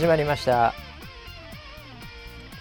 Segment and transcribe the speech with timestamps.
[0.00, 0.72] 始まりました。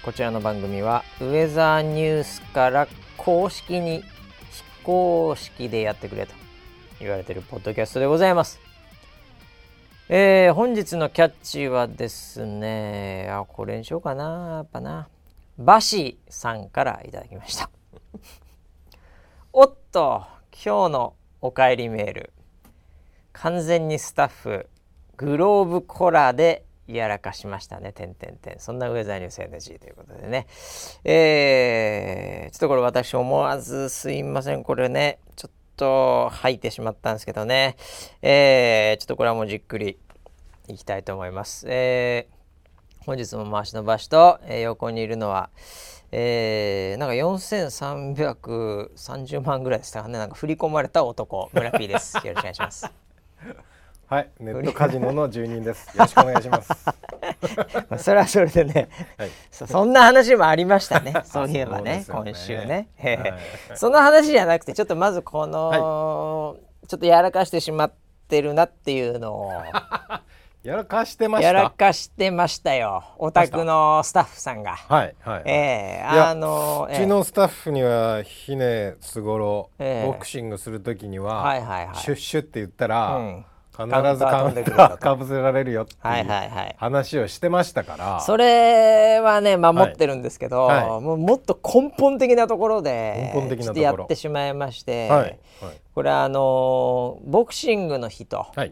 [0.03, 4.03] こちらの番組はウェザーニュースから公式に
[4.51, 6.33] 非公式でやってくれと
[6.99, 8.59] 言われてるポッドキャストでございます。
[10.09, 15.07] えー、本日のキャッチはですねあこれにしようかなやっぱな。
[15.57, 17.69] バシーさんからいただきました。
[19.53, 22.33] おっと今日のお帰りメール。
[23.31, 24.67] 完全にスタッフ
[25.15, 26.65] グローブコラで
[26.95, 27.93] やらかしましたね。
[27.93, 28.59] てんてんてん。
[28.59, 30.47] そんなウェザーニュース NG ということでね。
[31.03, 34.63] えー、ちょっとこれ私思わずすいません。
[34.63, 37.75] これね、ちょっと吐いてしまったんですけどね。
[38.21, 39.97] えー、ちょっとこれはもうじっくり
[40.67, 41.65] いきたいと思います。
[41.69, 45.49] えー、本日も回しの場所と、えー、横にいるのは、
[46.11, 50.17] えー、なんか4330万ぐらいでしたかね。
[50.17, 52.17] なんか振り込まれた男、村 P です。
[52.17, 52.91] よろしくお願いします。
[54.09, 55.85] はい、ネットカジノの住人です。
[55.95, 56.69] よろしくお願いします。
[58.03, 61.13] それはそれでね、はい、そんな話もありましたね。
[61.25, 63.33] そういえばね、ね今週ね、はい、
[63.77, 67.93] その話じゃなくて、ちょっとまずこの、はい、ちょっとやらかしてしまっ
[68.27, 69.51] てるなっていうのを。
[70.63, 71.47] やらかしてました。
[71.47, 73.03] やらかしてましたよ。
[73.19, 74.75] お宅のスタッフさんが。
[74.75, 75.43] はいはい。
[75.45, 83.15] ええー、あのうちのスタッフにはひねすごろ、えー、ボクシングするときには、はいはいはい、シュッシュって言ったら。
[83.15, 83.45] うん
[83.85, 85.99] 必ずカウンターかぶせられるよっていう。
[86.77, 90.89] 話をしてましたから、はいはいはい、それはね守ってるんですけど、はい。
[90.89, 95.19] はい、もうもっと根本的なところで根本的なやってしまいまして、はい。
[95.21, 95.39] はい、
[95.95, 98.71] これあのボクシングの日とい。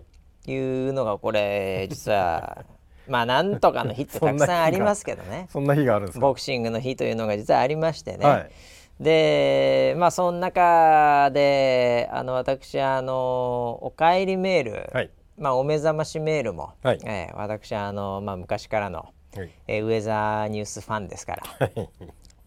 [0.49, 2.63] うのがこれ実は
[3.07, 5.47] まあなんとかの日ってたくさんありますけどね。
[5.49, 8.49] そんな日があるんですボクシングの日というのが実はありましてね、はい
[8.99, 21.69] でまあその中であの私あのおかえりメール、はい、まあお目覚ましメールも、はい、えー、私あの、まあ、昔からの、はい、えー、ウェザーニュースファンですから、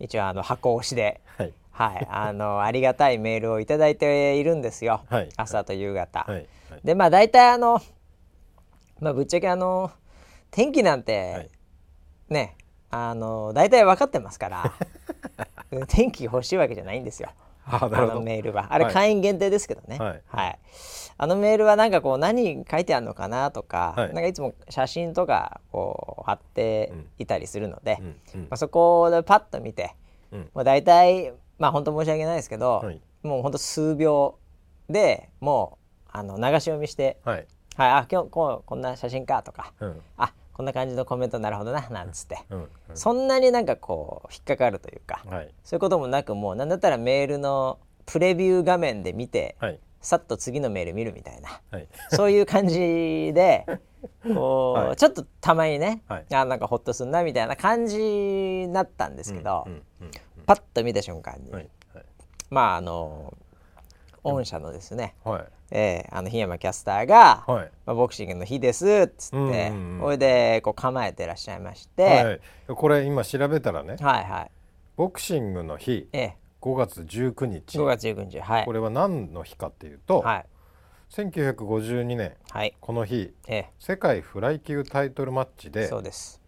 [0.01, 6.25] 一応あの箱押しで、はい、はい、あのありがたいメールを頂いているんですよ、はい、朝と夕方。
[6.27, 6.47] はい。
[6.85, 7.81] でまあ大体あの、
[9.01, 9.91] まあ、ぶっちゃけあの
[10.51, 11.49] 天気なんて、
[12.29, 12.57] ね
[12.91, 14.75] あの大体分かってますから
[15.89, 17.31] 天気欲しいわけじゃないんですよ。
[17.65, 18.73] あのメールは。
[18.73, 20.59] あれ会員限定ですけどね、はい、はい、
[21.19, 27.99] あのメールはなんかこう何書いてあるのかなとか、はい、なんかいつも写真とかこう貼っていたりするので、
[28.35, 28.41] うん。
[28.43, 29.95] まあ、そこでパッと見て、
[30.33, 34.39] うん、もう大体まあ本当申し訳ないですけど、はい、もう本当数秒
[34.89, 53.65] でもうあの流し読みして、はい、はい、あ今日こうこんな写真かとか、うん、あこんな感じのコメントなるほどななんつって、うんうん、そんなになんかこう引っかかるというか、はい、そういうこともなくもう何だったらメールのプレビュー画面で見て、はい、さっと次のメール見るみたいな、はい、そういう感じで
[54.35, 60.11] こう、 はい、ちょっとたまにね、はい、あなんかほっとすんなみたいな感じになったんですけど、うんうん
[60.47, 61.53] パッと見た瞬間に、
[62.51, 63.35] まああの
[64.25, 74.51] 御社のですね、はいえー、あの檜山キャスターが、はい、まあ、ボクシングの日ですっつって、うんうんうん、それでこう構えてらっしゃいまして、はい、これ今調べたらね、はいはい、
[74.97, 77.79] ボクシングの日、ええ、5月19日。
[77.79, 80.47] 5月19日、はい、これは何の日かっていうと、はい、
[81.11, 86.40] 1952年、はい、この日、ええ、世界フライ級タイトルマッチでそうです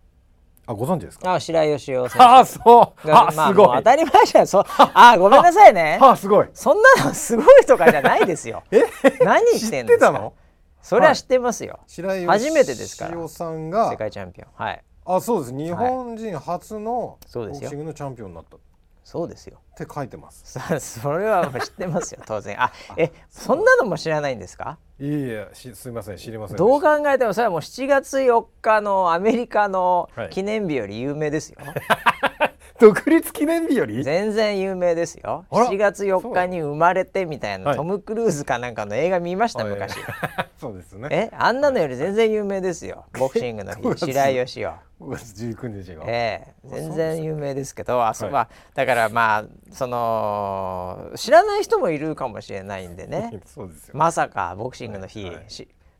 [0.66, 1.34] あご存知ですか？
[1.34, 2.60] あ白井義雄あそ
[3.04, 4.46] うあ、まあ、すごい当たり前じゃん。
[4.46, 5.98] そうあごめんなさいね。
[6.02, 6.48] あすごい。
[6.54, 8.62] そんなのすごいとかじゃないですよ。
[8.70, 8.82] え？
[9.24, 10.10] 何してんですか。
[10.12, 10.32] の？
[10.80, 11.80] それは知ってますよ。
[11.86, 13.28] 白井初めてですから。
[13.28, 14.48] さんが世界チャンピオン。
[14.54, 14.82] はい。
[15.04, 15.56] あそうです。
[15.56, 18.56] 日本人初のボクシングのチャンピオンになった。
[19.04, 19.58] そうですよ。
[19.72, 20.58] って書いてます。
[20.80, 22.60] それは知ってますよ当然。
[22.62, 24.78] あ えそんなのも知らないんですか？
[25.00, 26.56] いいえすみません知りません。
[26.56, 31.58] どう考えてもそれはもう7月4日のアメリカの記念日より有名ですよ。
[31.64, 31.72] は
[32.46, 32.52] い
[32.82, 34.02] 独立記念日より？
[34.02, 35.46] 全然有名ですよ。
[35.50, 39.94] 7月4日に生まれてみたいなトム・クルーズかなんかの映画見ました昔。
[40.58, 41.08] そうですね。
[41.12, 43.04] えあんなのより全然有名ですよ。
[43.16, 44.68] ボクシングの日白井義雄。
[45.00, 46.02] 5月19日が。
[46.08, 53.40] ええ全然有名ですけどあそは、だからまあその知らない人もいるかもしれないんでね。
[53.46, 53.94] そうですよ。
[53.96, 55.30] まさかボクシングの日、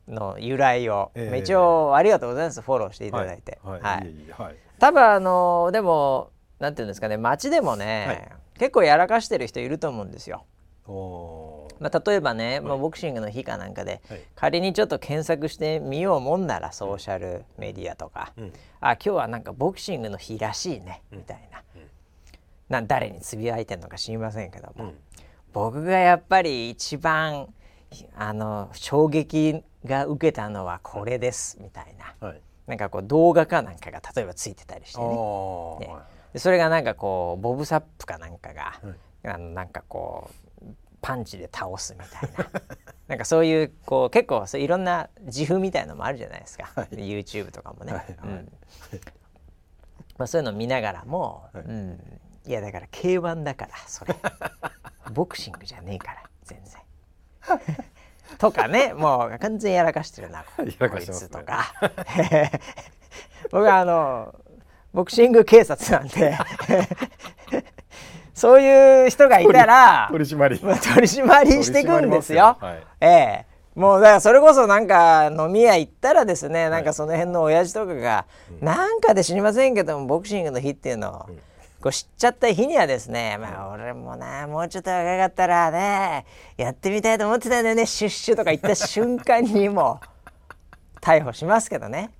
[0.05, 2.61] の由来を、えー、一応ありがとうございます。
[2.61, 3.59] フォローしていただいて。
[3.63, 4.15] はい、はい。
[4.37, 6.32] はい、多分あのでも
[6.63, 10.45] なんていうんですかね街でもね、はい、結構やらかしてる人いると思うんですよ。
[11.79, 21.49] まあ、例えばね、まあ、ボクシングの日かなんかで、はい、仮にちょっと検索してみようもんならソーシャルメディアとか、うん、あ今日はなんかボクシングの日らしいね、みたい
[22.69, 24.93] な,、な誰につぶやいてるのか知りませんけども、うん、
[25.53, 27.47] 僕がやっぱり一番
[28.15, 35.05] あの衝撃が受けたのはこれですみたいな、はい、なんかこう動画かなんかが例えばついてたりしてね
[36.35, 38.79] それがなんかこうボブ・サップかなんかが、
[39.23, 40.43] あのなんかこう
[41.01, 42.49] パンチで倒すみたいな。
[43.07, 48.51] なんかそういうこう結構そういろんな自負みたいのもあるじゃないですか、はい、YouTube とかもね、はいはい、うん。
[50.17, 54.15] まあ、そういうの見ながらも、はい、うん、いやだから K1 だからそれ。
[55.11, 56.81] ボクシングじゃねえから全然。
[58.39, 60.71] とかねもう完全やらかしてるなこい
[61.01, 61.73] つとか。
[63.51, 64.33] 僕はあの
[64.93, 66.37] ボクシング警察なんで。
[68.33, 70.59] そういう人がいたら 取り締まり。
[70.59, 72.57] 取り締まりしていくんですよ。
[72.59, 72.67] すよ。
[72.67, 73.45] はい、ええ。
[73.75, 78.25] もうだからそれこそなんか飲み屋行ったらですね、なんかその辺の親父とかが、
[78.61, 81.25] なんかで知りませんけどもボクシングの日っていうのを、
[81.81, 86.25] こう知っちゃった日にはですね、まあ俺もなもうちょっと若かったらね
[86.55, 89.99] やってみたいと思ってたんだよねシュッシュとか言った瞬間にも
[91.01, 92.11] 逮捕しますけどね。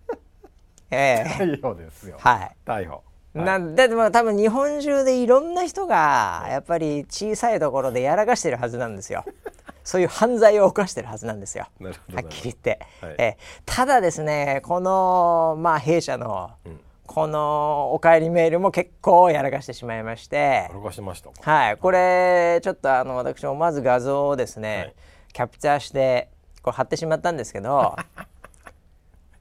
[0.93, 1.43] ええ。
[1.43, 2.17] ー、逮捕ですよ。
[2.19, 2.55] はい。
[2.65, 3.03] 逮捕。
[3.33, 9.25] なんでも多分日本中でいろんな人がやっぱり小さいところでやらかしてるはずなんですよ。
[9.83, 11.65] そういう犯罪を犯してるはずなんですよ。
[11.81, 16.79] はっきり言って、はい、えただですねこのまあ弊社の、うん。
[17.05, 20.69] このお帰りメールも結構やらかしてしまいまして。
[20.69, 21.29] やらかしました。
[21.41, 21.77] はい。
[21.77, 24.95] これちょっとあの私もまず画像をですね、はい、
[25.33, 26.29] キャプチャーして
[26.61, 27.95] こう貼ってしまったんですけど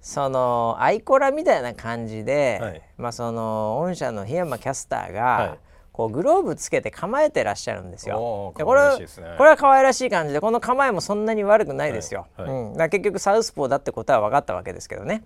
[0.02, 5.58] そのアイコラみたいな感じで、はい、まあその御社の檜山キャスターが、はい
[5.92, 8.54] こうグローブつけて構えてらっしゃるんですよ。
[8.56, 9.06] でこれ、ね、
[9.36, 12.26] これは可愛らしい感じでこの構えもそんなに悪くないですよ。
[12.36, 15.22] はいはい、うん、だ結局サウスポーだってことは分かったわけですけどね。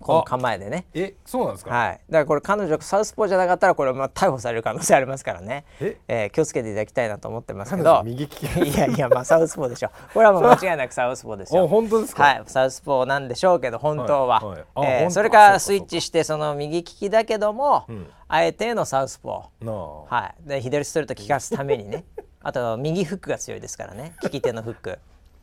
[0.00, 0.86] この構えでね。
[0.94, 1.70] えそうなんですか？
[1.74, 2.00] はい。
[2.08, 5.64] だからこれ彼女サウスポーじゃなかったらこれまあ逮捕される可能性ありますからね。
[5.80, 5.96] え？
[6.08, 8.02] えー、気をつけていただきたいなと思ってますけど。
[8.04, 8.42] 右利き。
[8.46, 9.90] いやいやまあサウスポーでしょ。
[10.14, 12.22] これはもう間違いなくサウスポーですよ 本当ですか？
[12.22, 12.42] はい。
[12.46, 22.04] サウスポーなんでしょうけど本当は、はいはい、えー、それからスイッチしてその右利きだけども、うん、あえてのサウスポー、はい、で左ストレート効かすためにね。
[22.40, 24.14] あと右フックが強いですからね。
[24.22, 24.98] 利き手のフック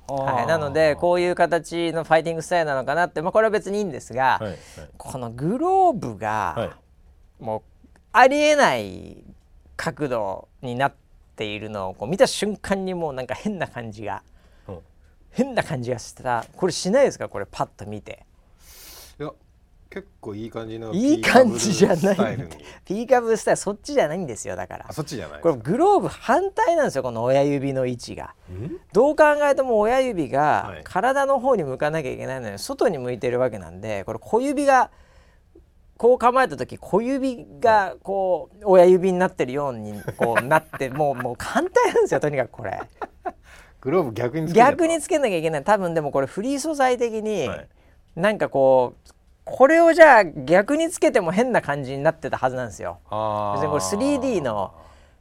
[0.07, 4.57] はい、なのでこういう形のファイティングスタイルなのかなって、まあ、これは別にいいんですが、はいはい、
[4.97, 6.77] このグローブが、
[7.39, 9.23] もうありえない
[9.75, 10.93] 角度になっ
[11.35, 14.21] ているのをこう見た瞬間にもうなんか変な感じが、
[14.67, 14.79] うん、
[15.31, 16.45] 変な感じがした。
[16.55, 17.27] これしないですか？
[17.27, 18.25] これパッと見て。
[19.89, 22.49] 結構いい感じのいい感じじゃない
[22.83, 24.91] ピーカブスタイルそっちじゃないんですよだから。
[24.91, 25.41] そっちじゃない。
[25.41, 28.35] これグローブ反対なんですよこの親指の位置が。
[28.91, 34.91] どう考えても親指が体の方に向かなきゃいけないのに外に向いてるわけなんでこれ小指が
[35.97, 42.81] こう構えた時小指がこう親指になってるようにこうなって もうもう反対なんですよとにかくこれ。
[43.79, 45.63] グローブ逆につけ逆につけなきゃいけない。
[45.63, 47.47] 多分でもこれフリー素材的に、
[48.15, 49.09] なんかこう
[49.45, 52.99] これをじゃあ逆につけても変な感じになってたはずなんですよ。
[53.55, 54.73] 別にこれ 3D の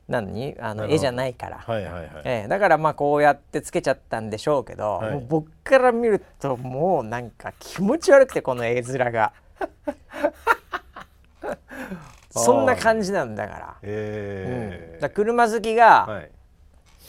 [0.08, 0.56] 何？
[0.58, 2.10] あの絵じゃないから、はいはいはい。
[2.25, 9.32] ええ、だからまあこうやってつけちゃったんでしょうけど、はい、もう僕から見るともうなんか気持ち悪くてこの絵面が。
[12.30, 14.94] そんな感じなんだから,、えー。
[14.94, 16.30] うん、だ車好きが、はい、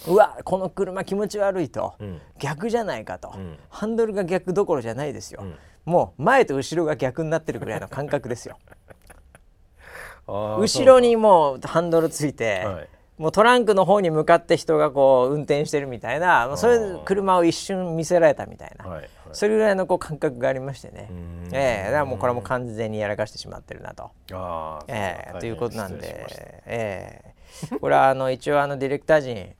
[0.08, 5.44] うわこの車気持ち悪いと、うん、逆じゃないかと、うん、ハンドルが逆どころじゃないですよ、
[5.86, 8.58] もう前と後ろが逆になってるぐらいの感覚ですよ。
[10.28, 21.10] 後ろにもうハンドルついて、はい、もうトランクの方に向かって人がこう運転してるみたいなそれ車を一瞬見せられたみたいな、はいはい、それぐらいのこう感覚がありましてね、
[21.52, 24.12] えー、だからもうこれも完全にやらかしてしまってるなと。
[24.34, 26.26] あえー、ということなんで、
[26.66, 29.56] えー、これはあの一応あのディレクター陣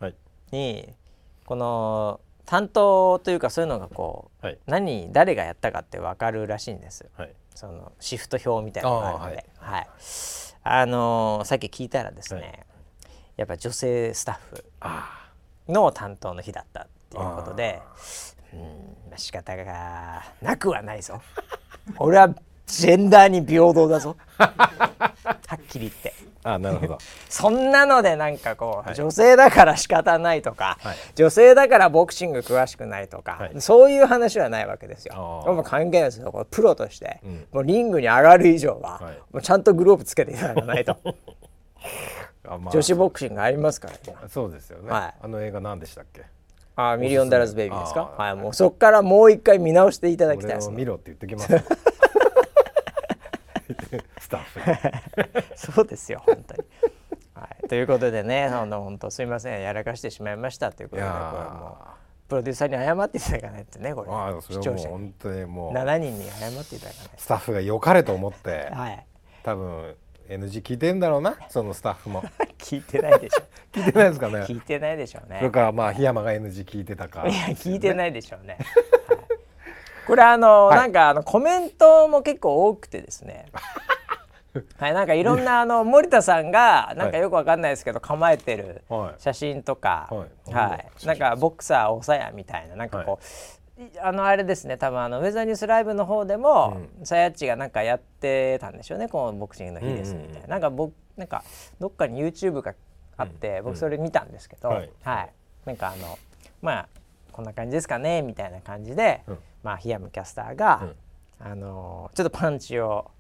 [0.52, 0.94] に、
[1.46, 9.88] この担当というかそういうのがこう、はい、何誰がやったかって分かるらしいんです、はい、そのシフト表みたいなのがあるので、はい、はい、
[10.64, 12.66] あのー、さっき聞いたらですね、
[13.38, 17.82] やっぱ女性スタッフの担当の日だったっていうことで
[18.54, 21.22] うん仕方がなくはないぞ。
[22.00, 22.30] 俺は
[22.66, 24.18] ジェンダーに平等だぞ。
[24.38, 24.48] は
[25.56, 26.14] っきり言って。
[26.48, 26.98] あなるほど
[27.28, 35.16] そんなのでなんかこう、はい、女性だから仕方ないとか、はい、女性だからボクシング詳しくないとか、はい、そういう話はないわけですよ。
[35.16, 39.02] もう関係ないですよプロとして、うん、もうリングに上がる以上は、
[39.34, 40.96] もうちゃんとグローブつけていただかないと。
[42.48, 44.00] まあ、女子ボクシングありますからね。
[44.30, 44.92] そうですよね。
[44.92, 46.24] はい、あの映画何でしたっけ？
[46.76, 48.12] あミリオンダラズベイビーですか？
[48.18, 50.76] はい、もうそこからもう一回見直していただきたいです、ね。
[50.76, 51.54] 見ろって言ってきます。
[54.20, 54.60] スタッフ
[55.56, 56.64] そうですよ本当に。
[57.34, 61.78] はい、ということでね、あの本当すみませんやらかしてしまいましたということでこれも
[62.28, 64.08] プロデューサーに謝っていただかないとねこれ。
[64.10, 65.74] あ視聴者本当にもう。
[65.74, 69.06] 7人に謝っていただかないスタッフが良かれと思って、はい、
[69.44, 69.96] 多分
[70.30, 72.24] NG 聞いてんだろうなそのスタッフも。
[72.58, 73.44] 聞いてないでしょ。
[73.72, 74.40] 聞いてないですかね。
[74.40, 75.38] 聞いてないでしょうね。
[75.38, 79.18] それからまあ檜山が NG 聞いてたか、ね、いや聞いてないでしょうね、はい、
[80.08, 83.46] これあの、はい、なんかあのコメントも結構多くてですね
[84.78, 88.84] はい、なんかいろんなあの森田さんがなんかよくわかんないですけど構えてる
[89.18, 90.08] 写真とか、
[90.52, 93.26] はい、なんかボクサーおさやみたいななんかこう、
[94.02, 101.44] あのあれですね多分あのウェザーニュースライブの方でも、さやっちがなんかやってたんでしょうねこのボクシングの日ですみたいな、なんか僕なんか
[101.80, 102.74] どっかに YouTube が
[103.18, 104.90] あって、僕それ見たんですけど、はい、
[105.66, 106.18] なんかあの
[106.62, 106.90] まあ
[107.32, 109.24] こんな感じですかねみたいな感じで、
[109.62, 110.88] まあ檜山キャスターが、
[111.40, 113.12] あのちょっとパンチを、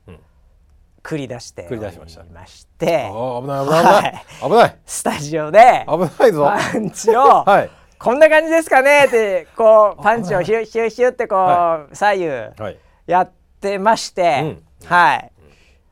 [1.05, 2.24] 繰り出して繰り出しました。
[2.33, 3.12] まして。
[3.12, 4.75] 危ない危ない危ない、危ない。
[4.88, 6.45] スタジオで危ないぞ。
[6.45, 7.69] パンチを、 はい、
[8.00, 12.25] こんな感じですかねってこう パンチをヒュッヒュッヒュッってこう、はい、左右
[13.05, 13.31] やっ
[13.62, 15.31] てまして、はい、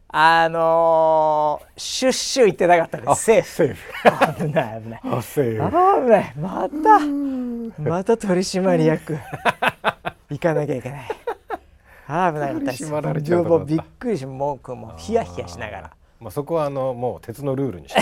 [0.07, 3.23] あのー、シュッシュ言ってなかったです。
[3.23, 3.49] セーフ。
[3.49, 4.45] セーフ。
[4.45, 5.01] 危ない危ない。
[5.03, 6.33] 危ない。
[6.35, 9.19] またまた取締役。
[10.31, 11.01] 行かなきゃいけない
[12.07, 12.85] あ危なかったです。
[12.85, 15.91] 縛られちゃうもうびっくりしもうもうヒヤヒヤしながら。
[16.19, 18.01] まあそこはあのもう鉄のルールにして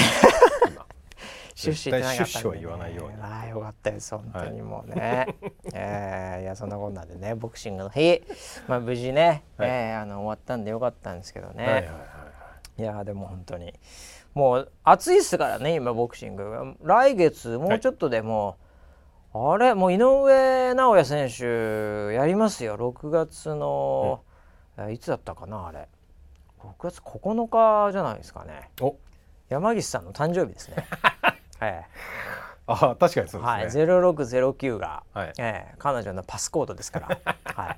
[1.55, 3.21] シュッシュ言ってなかったんで、ね、は言わないように。
[3.21, 4.15] ああよかったです。
[4.15, 8.23] 本当にもうね、はい、えー、いやそんなこんなでねボクシングの日。
[8.67, 11.91] まあ無事ね、はい、えー、あの終わったんでよかったんですけどね、はいはいは
[12.77, 12.83] い、い。
[12.83, 13.73] やでも本当に。
[14.33, 16.75] もう暑いっすからね今ボクシング。
[16.83, 18.55] 来月もうちょっとでも、はい
[19.33, 19.73] あれ？
[19.73, 22.77] もう井上尚弥選手やりますよ。
[22.77, 24.21] 6月の、
[24.77, 25.87] うん、いつだったかなあれ。
[26.59, 28.69] 6月9日じゃないですかね。
[29.49, 30.85] 山岸さんの誕生日ですね。
[31.59, 31.87] はい
[32.73, 37.19] あ確かにそうですね、はい、0609が、はい、えー、彼女のパスコードですから、
[37.55, 37.77] はい、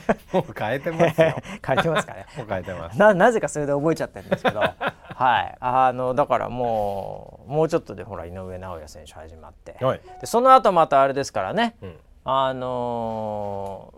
[0.32, 1.34] もう変えてますよ。
[1.64, 2.26] 変えてますかね。
[2.36, 2.98] もう変えてます。
[2.98, 4.60] ななぜかそれで覚えちゃってるんですけど。
[4.60, 5.56] はい。
[5.60, 13.92] あのだからもうもうちょっとでほら井上尚弥選手始まって、はい、でその後またあれですからね、うん、あの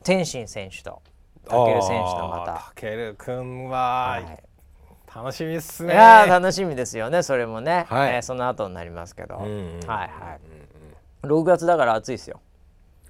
[0.00, 1.02] ー、天心選手と
[1.48, 2.72] 武尊選手とまた。
[2.74, 3.78] 武尊君は、
[4.10, 4.47] はい
[5.14, 5.94] 楽しみっすね。
[5.94, 10.68] いや楽しみですよねそれもね、はい、えー、その後になりますけど、うんうん、はいはい
[11.22, 12.40] 6月だから暑いですよ。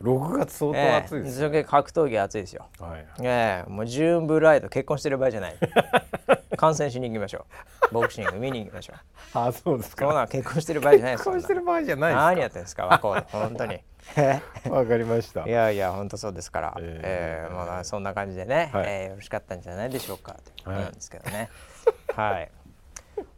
[0.02, 2.66] 6月相当暑いです、ね、えー、格闘技暑いですよ。
[2.78, 5.56] はい、えー、もうジューンブライド結婚してる場合じゃない。
[6.56, 7.46] 観戦しに行きましょ
[7.90, 7.94] う。
[7.94, 8.96] ボクシング見に行きましょう。
[9.34, 10.06] あ、そうですか。
[10.06, 13.80] そうな結婚してる場合じゃない結婚してる場合じゃない何やってんですか、わこう本当に。
[14.70, 15.46] わかりました。
[15.46, 21.50] いやいや本当そうですから、えー、えー、まあそんな感じでね、はい、えー、よろしかったんじゃないでしょうかというんですけどね。
[22.14, 22.50] はい。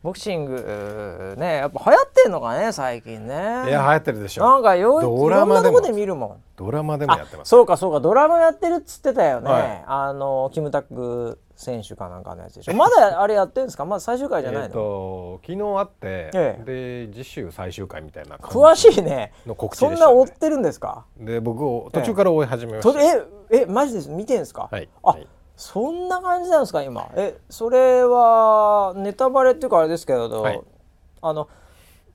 [0.02, 3.34] ボクシングねやっぱ流行ってんのかね最近ね。
[3.34, 3.36] い
[3.70, 4.44] や流行ってるでしょ。
[4.44, 5.80] なんかよドラマでも。
[5.80, 6.42] で見るもん。
[6.56, 7.48] ドラマでもやってます。
[7.48, 8.00] そうかそうか。
[8.00, 12.74] ドラマやってるっつってたよね、はい、あのキムタク選手かなんかのやつでしょ。
[12.74, 13.84] まだあれやってるんですか？
[13.84, 19.32] まだ最終回じゃないの、えー、と昨日あって、ええ、で次週最終回みたいな詳しいね。
[19.46, 21.04] の告知、ね、そんな追ってるんですか？
[21.18, 24.10] で僕途中から追い始めました、えええマジです？
[24.10, 24.68] 見てんですか？
[24.70, 24.88] はい。
[25.02, 25.26] あ、はい
[25.60, 27.10] そんな感じなんですか今？
[27.14, 30.60] えそれはネタバレっていうかあれですけど、はい、
[31.20, 31.48] あの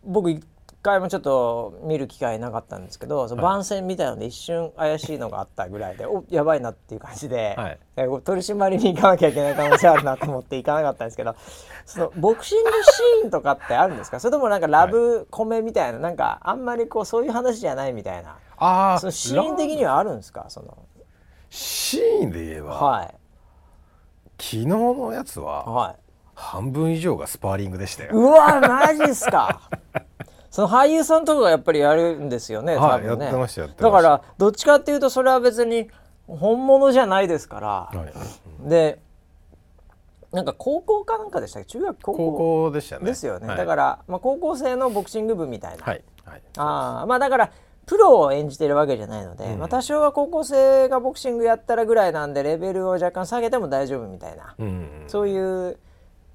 [0.04, 0.44] 僕一
[0.82, 11.36] 回もちょっと見る機会なかったんですけど、その番宣みたいので一瞬怪しいのがあったぐらいでおやばいなっていう感じで、はい、取り締まりに行かなきゃいけない可能性あるなと思って行かなかったんですけど
[11.86, 14.20] そのボクシングシーンとかってあるんですか？
[14.20, 18.38] それともなんかラブコメみたいな、なんかあんまりこうそういう話じゃないみたいな。
[18.58, 20.46] あそのシーン的にはあるんですか？
[20.50, 20.78] その。
[21.50, 23.16] シーンで言えば、はい、
[24.38, 25.96] 昨日のやつは、はい、
[26.34, 28.12] 半分以上がスパーリングでしたよ。
[28.14, 29.62] うわマジっすか。
[30.56, 35.90] その俳優さんとかがやっぱりやるんですよねはい、やってましたやってだからどっちかっていうとそれは別に
[36.28, 37.68] 本物じゃないですから、
[38.00, 38.06] は
[38.66, 39.02] い、で
[40.32, 41.68] なんか高校かなんかでしたっけ？
[41.68, 43.06] 中学高校高校でしたね。
[43.06, 47.52] ですよね、はい、だから、まあ、高校生のボクシング部みたいな、はいはい、あまあだから
[47.86, 55.78] プロを演じてるわけじゃないので、うん、まあ、多少は高校生がボクシングやったらぐらいなんでレベルを若干下げても大丈夫みたいな、うん、そういう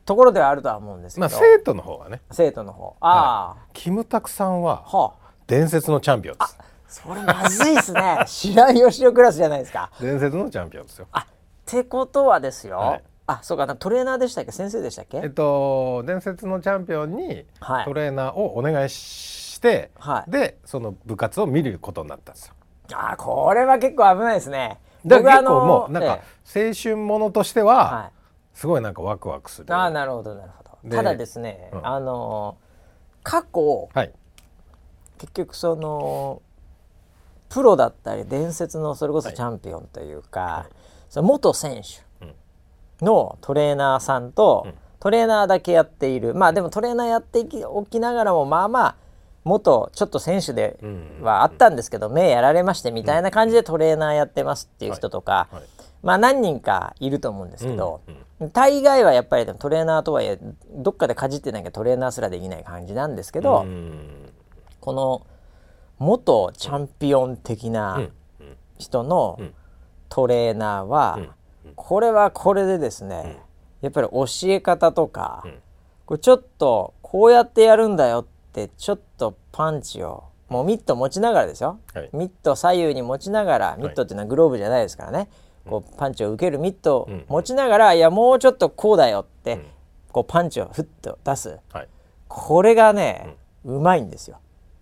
[0.04, 2.20] ところではあるとは思うんですけど、まあ、生徒の方はね。
[2.30, 2.96] 生徒の方。
[3.00, 5.14] ああ、はい、キムタクさんは
[5.46, 8.24] 伝説のチャンピオンです、はあ、それまずいっすね。
[8.26, 9.90] 白井義雄クラスじゃないですか。
[10.00, 11.06] 伝説のチャンピオンですよ。
[11.12, 11.24] あっ
[11.66, 14.52] てことはですよ、はい、あそうかトレーナーでしたっけ？
[14.52, 15.18] 先生でしたっけ？
[15.18, 17.44] えっと伝説のチャンピオンに
[17.84, 22.54] トレーナーをお願いしして、はい、でその部活を見ることになったんですよ。
[22.92, 24.80] あこれは結構危ないですね。
[25.06, 28.10] だから結構もうなんか青春ものとしては
[28.54, 29.74] すごいなんかワクワクする。
[29.74, 30.96] あなるほどなるほど。
[30.96, 32.56] ただですね、うん、あの
[33.22, 34.12] 過去、はい、
[35.18, 36.40] 結局その
[37.50, 40.72] プロだったり伝説のそれこそチャンピオンというか、はい、
[41.10, 46.34] その元選手のトレーナーさんと、うん、トレーナーだけやっている。
[46.34, 48.96] まあでもトレーナーやっておきながらもまあまあ
[49.44, 50.78] 元ちょっと選手で
[51.22, 55.48] はあったんですけど、目やられましてみたいな感じでトレーナーやってますっていう人とか、
[56.02, 58.00] まあ何人かいると思うんですけど、
[58.52, 60.38] 大概はやっぱりトレーナーとはいえ
[60.72, 63.66] どっかでかじってなきゃトレーナーすらできない感じなんですけど、
[64.80, 65.26] この
[65.98, 68.00] 元チャンピオン的な
[68.78, 69.38] 人の
[70.08, 71.18] トレーナーは、
[71.76, 73.38] これはこれでですね、
[73.80, 75.44] やっぱり教え方とか、
[76.06, 85.28] これちょっとこうやってやるんだよってちょっとパンチをもうミット持ちながらですよ、はい、ミット左右に持ちながらミットっていうのはグローブじゃないですからね、はい、
[85.66, 89.64] こうパンチを受けるミットを持ちながら、うん、いやもうちょっとこうだよって、うん、
[90.10, 91.88] こうパンチをふっと出す、はい、
[92.26, 94.40] これがね、うん、うまいんですよ。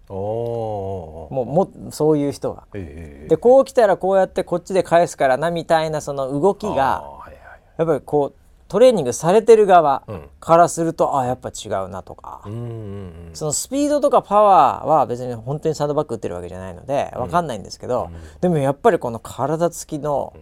[0.08, 2.64] もうもそういう人が。
[2.72, 6.72] えー、でこう来たらこうやってこっちで返すからなみたいなその動きが、
[7.02, 7.38] はいはい、
[7.76, 8.37] やっぱりこう
[8.68, 10.04] トレーニングされてる側
[10.40, 20.34] からすると、うん、あやっぱ違うなとか、うんうんうん、そのスピードとかパワーは別に本当にサンドバッグ打ってるわけじゃないので分かんないんですけど、うん、でもやっぱりこの体つきの、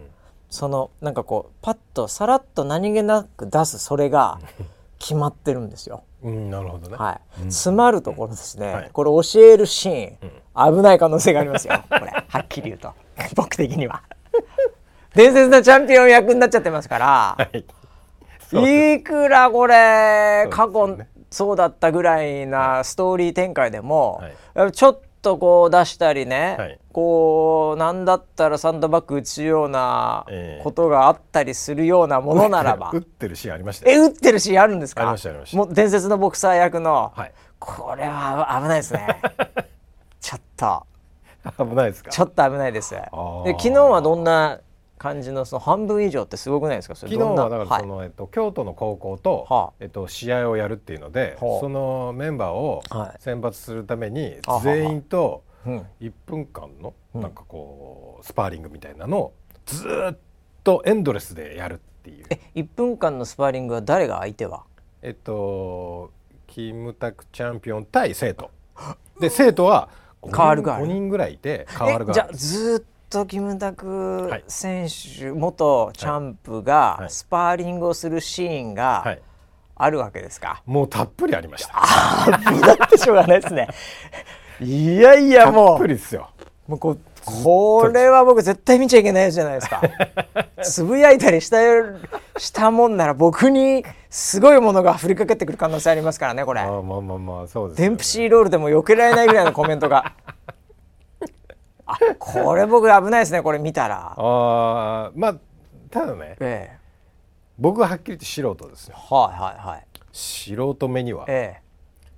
[0.49, 4.39] そのなんかこうパッとさらっと何気なく出すそれが
[4.99, 6.03] 決まってるんですよ。
[6.23, 10.13] うん、なるほどね、はい、詰まるところですね、はい、これ教えるシー
[10.71, 11.81] ン、危ない可能性がありますよ。
[11.87, 12.11] これ。
[12.27, 12.91] はっきり言うと。
[13.35, 14.01] 僕的には。
[15.15, 17.35] 伝説のチャンピオン役になっちゃってますから。
[17.37, 17.63] はい
[18.53, 20.97] いくらこれ過去
[21.29, 24.21] そうだったぐらいなストーリー展開でも、
[24.55, 30.25] はい、ちょっとこう出したりね、はい、こうなんだったらサンドバッグ打つような
[30.63, 35.01] ことがあったりするようなものならば、えー、打ってるシーンありました、え打ってるシーンあるんですか？
[35.01, 35.57] ありましたありました。
[35.57, 39.21] もう伝説のボクサー役の、はい、これは危ないですね。
[40.21, 40.85] ちょっと。
[41.57, 42.11] 危ないですか？
[42.11, 42.91] ちょっと危ないです。
[42.93, 43.01] で
[43.51, 44.59] 昨日はどんな
[44.97, 46.95] 感じのその半分以上ってすごくないですか？
[46.95, 52.83] 昨日はだからその、はい、えっと、京都の高校と、はあ、えっと、試合をやるっていうので、はあ、そのメンバーを
[53.19, 59.33] 選抜するために、全員と1分間のなんかこうスパーリングみたいなのを
[59.65, 60.17] ずっ
[60.63, 62.25] とエンドレスでやるっていう。
[62.29, 64.63] え1分間のスパーリングは誰が相手は？
[65.01, 66.11] えっと
[66.47, 68.49] キムタクチャンピオン対生徒。
[69.19, 69.89] で生徒は
[70.23, 72.85] 変わるが5人ぐらいいて変わるがじゃあずっと
[73.27, 79.17] キムタク選手、はい、元チャンプがスパーリングをするシーンが
[79.75, 81.71] あるわけですか、はい、もうたっぷりありました。
[81.75, 82.27] あ
[82.77, 83.67] だってしょうがないですね。
[84.59, 85.67] いやいやもう。
[85.69, 86.29] たっぷりですよ。
[86.67, 89.81] もうこうこれは僕絶対見ちゃいけないじゃないですか。
[90.63, 91.57] つぶやいたりした
[92.37, 96.61] したもんなら僕にすごいものが降りかけてくる可能性ありますからねこれ。
[96.61, 100.13] あまあまあまあそうです、ね、デンプシーロールでも避けられないぐらいのコメントが
[101.87, 104.13] あこれ僕危ないですねこれ見たら。
[104.17, 105.35] あまあ
[105.89, 106.77] ただね、ええ、
[107.57, 108.95] 僕ははっきり言って素人ですよ。
[108.97, 109.85] はいはいはい。
[110.11, 111.61] 素人目には、ええ、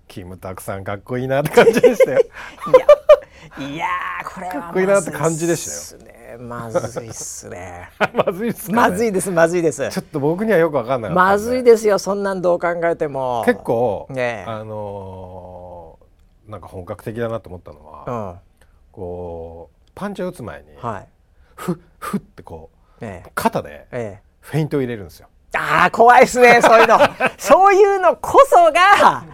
[0.08, 2.19] キムタクさんかっこいいなって感じでしたよ。
[2.19, 3.88] いやいや
[4.25, 6.39] これはかっこいいなって感じでしたよ。
[6.39, 7.89] まずいっすね。
[8.13, 9.89] まずいっす、ね、まずいですまずいです。
[9.89, 13.43] ちょっと僕にはよくわかんない、まずいですよそんなんどう考えても。
[13.45, 18.48] 結構、ね、あのー、なんか本格的だなと思ったのは、うん
[18.91, 21.08] こうパンチを打つ前に、はい、
[21.56, 22.69] ふふってこ
[23.02, 25.28] う、ええ、肩でフェイントを入れるんですよ。
[25.56, 26.99] ああ怖いですねそういうの。
[27.38, 29.25] そういうのこそが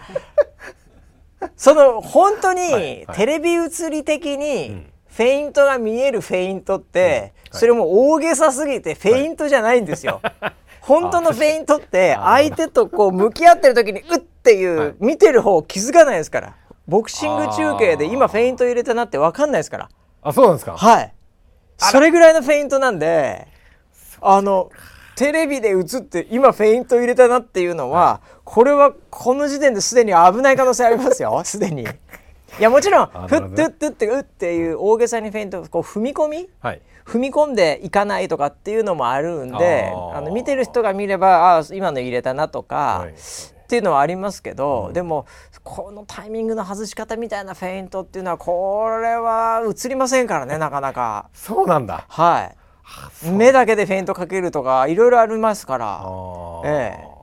[1.57, 10.21] その本当にテレビ映り的にフェイントが見えるフェイントって、それも大げさすぎてフェイントじゃないんですよ。
[10.81, 16.55] 本当のフェイントって相手とこう向き合ってる時にうっていう見てる方気づかないですから。
[16.87, 19.89] ボクシング中継で今フェイント入れたなって分かんないですから。
[20.21, 20.77] あそうなんですか？
[20.77, 21.13] はい。
[21.77, 23.47] それぐらいのフェイントなんで
[24.21, 24.69] あの
[25.15, 31.41] テレビで映って今フェイント入れたなっていうのは、はい、これはこの時点ですでに危ない可能性ありますよ。
[31.45, 31.83] すでに。
[31.83, 31.87] い
[32.61, 43.13] やもちろんふってふってってうっていう大げさにフェイントこう踏み込み、はい、踏み込んでいかないとかっていうのもあるんであの見てる人が見ればあ今の入れたなとか、はい、
[43.65, 45.25] っていうのはありますけど、うん、でも
[45.63, 51.29] このタイミングの外し方みたいなフェイントっていうのはこれは映りませんからねなかなか。
[51.33, 52.05] そうなんだ。
[52.07, 52.51] は
[53.23, 53.29] い。
[53.31, 56.05] 目だけでフェイントかけるとかいろいろありますから。
[56.65, 57.15] ええ。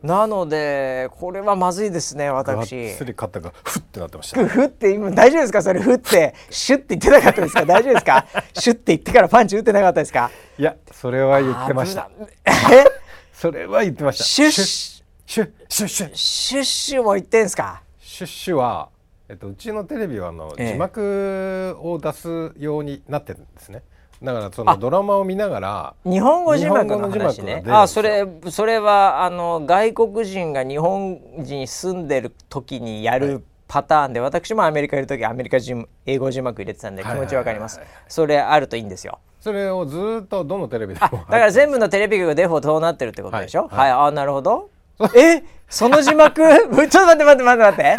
[0.00, 2.94] なのでこれはまずいですね私。
[2.94, 4.38] すり肩がフッてなってました。
[4.46, 5.60] フって今大丈夫ですか？
[5.60, 7.64] それフってシュッて言ってなかったですか？
[7.66, 8.24] 大丈夫ですか？
[8.54, 10.30] シュッて言ってからパンチ打ってなかったですか？
[10.56, 12.08] いやそれは言ってました。
[12.46, 12.84] え？
[13.32, 14.24] それは言ってました。
[14.24, 14.97] シュッ
[15.28, 16.10] シュッシュッシュッ。
[16.14, 17.82] シュッシュも言ってんすか？
[18.00, 18.88] シュッシュは
[19.28, 23.82] えっと、うちのテレビはあの、字幕を出すようになってるんですね。
[24.22, 27.62] だからそのドラマを見ながら日本語字幕の話ね。
[27.68, 39.18] あそれそれはあの外国人が日本人住んでる時にやるパターンで、はい、私もアメリカいる時アメリカ人英語字幕入れてたんで気持ちわかります、それあるといいんですよ。
[39.42, 43.68] それをずっとどのテレビでもだから全部のテレビ局デフォそうなってるってことでしょ？
[43.68, 44.70] はい、はい、あなるほど
[45.14, 47.96] えその字幕ちょっと待って待って待って待って。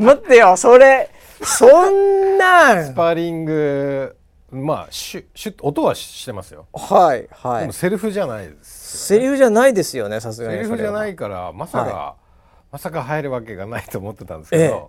[0.00, 1.10] 待ってよそれ
[1.42, 4.16] そんなスパーリング
[4.50, 6.66] まあシュシュ音はしてますよ。
[6.72, 7.60] はいはい。
[7.62, 14.82] でもセリフじゃないです、ね、セリフじゃないですよねさすがにセリフじゃないからまさか、はい、まさか入るわけがないと思ってたんですけど、ええ、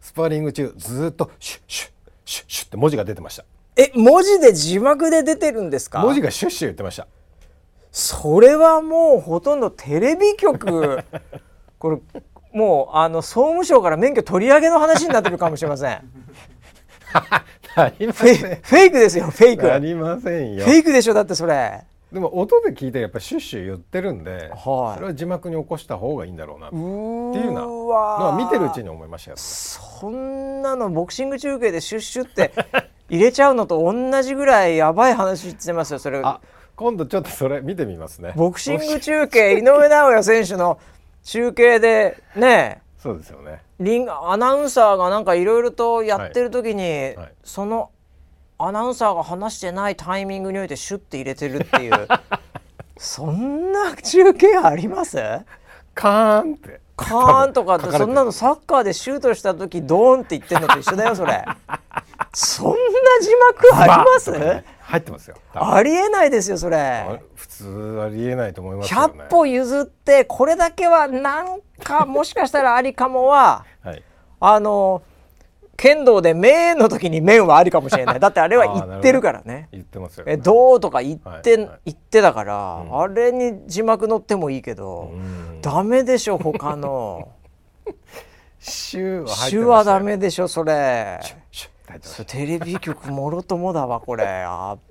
[0.00, 1.90] スパーリング中ずっとシュッシュッ
[2.24, 3.44] シュッシュッって文字が出てました。
[3.76, 6.00] え文字で字幕で出てるんですか？
[6.00, 7.06] 文字がシュッシュ言ってました
[7.96, 11.02] それはもうほとんどテレビ局。
[11.80, 11.98] これ
[12.52, 16.02] もうあの総務省から免許取り上げの話になってるかもしれません。
[17.74, 18.36] なりません。
[18.36, 19.66] フェイクですよフェイク。
[19.66, 20.66] なりませんよ。
[20.66, 21.84] フェイクでしょだってそれ。
[22.12, 26.78] でも音で聞いてやっぱりシュッシュ言ってるんで、はい、それは字幕に起こした方がいいんだろうなってい
[27.48, 32.52] うのは見てるうちに思いましたよ、そんなのボクシング中継でシュッシュって
[33.08, 36.22] 入れちゃうのと同じぐらいやばい話ってますよそれ
[36.76, 38.32] 今度ちょっとそれ見てみますね。
[38.36, 40.78] ボクシング中継 井上尚弥選手の
[41.24, 42.82] 中継でね。
[42.98, 43.62] そうですよね。
[43.80, 47.16] リンアナウンサーがなんかいろいろとやってる時に、はい。
[47.16, 47.90] はい、その
[48.58, 52.08] アナウンサーが話してないタイミングにおいてシュッて入れてるっていう。
[52.98, 55.18] そんな中継あります？
[55.94, 56.80] カーンって。
[56.96, 61.44] カーンとかってそんなのサッカーでシュートした時ドーンって言ってんのと一緒だよそれ
[62.36, 62.76] そんな
[63.22, 63.30] 字
[63.64, 65.36] 幕あります、ね、入ってますよ。
[65.54, 67.22] ありえないですよそれ。
[67.34, 74.02] 普通ありえないと思いますよ、ね、100歩譲ってこれだけはなんかもしかしたらありかもは、はい、
[74.38, 75.02] あの
[75.78, 78.20] 剣道で麺の時に麺はありかもしれない。
[78.20, 79.70] だってあれは言ってるからね。
[79.72, 87.30] 言ってますよ、ね、えどうとか言って、はいはい、言ってたから、うん、あれに字幕載ってもいいけど、うダメでしょ他の。
[88.60, 91.20] 手話はダメでしょそれ
[92.26, 94.44] テレビ局もろともだわこれ。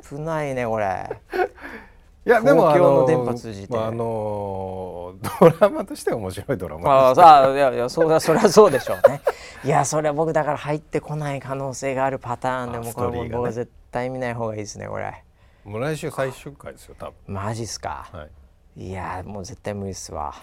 [0.10, 1.10] 危ないねこれ。
[2.26, 9.22] いやでもあの電波通じて、あのドラマとしては面白いドラマあさあいやいやそうだそれはそうでしょうね。
[9.64, 15.24] いやそれは僕だから入ってこない可能性があるパターンでもこれも僕は絶対見ない方がいいですねこれ。
[15.64, 17.14] もう来週最終回ですよ多分。
[17.28, 18.28] マジっすか、は
[18.76, 20.34] い、いやもう絶対無理っすわ。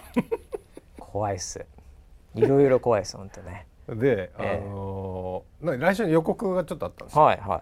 [0.97, 1.65] 怖いっす。
[2.35, 7.23] いろいろ怖いっす本当ねで、えー、あのー、来週の予告がちょっとあったんですよ。
[7.23, 7.61] はいは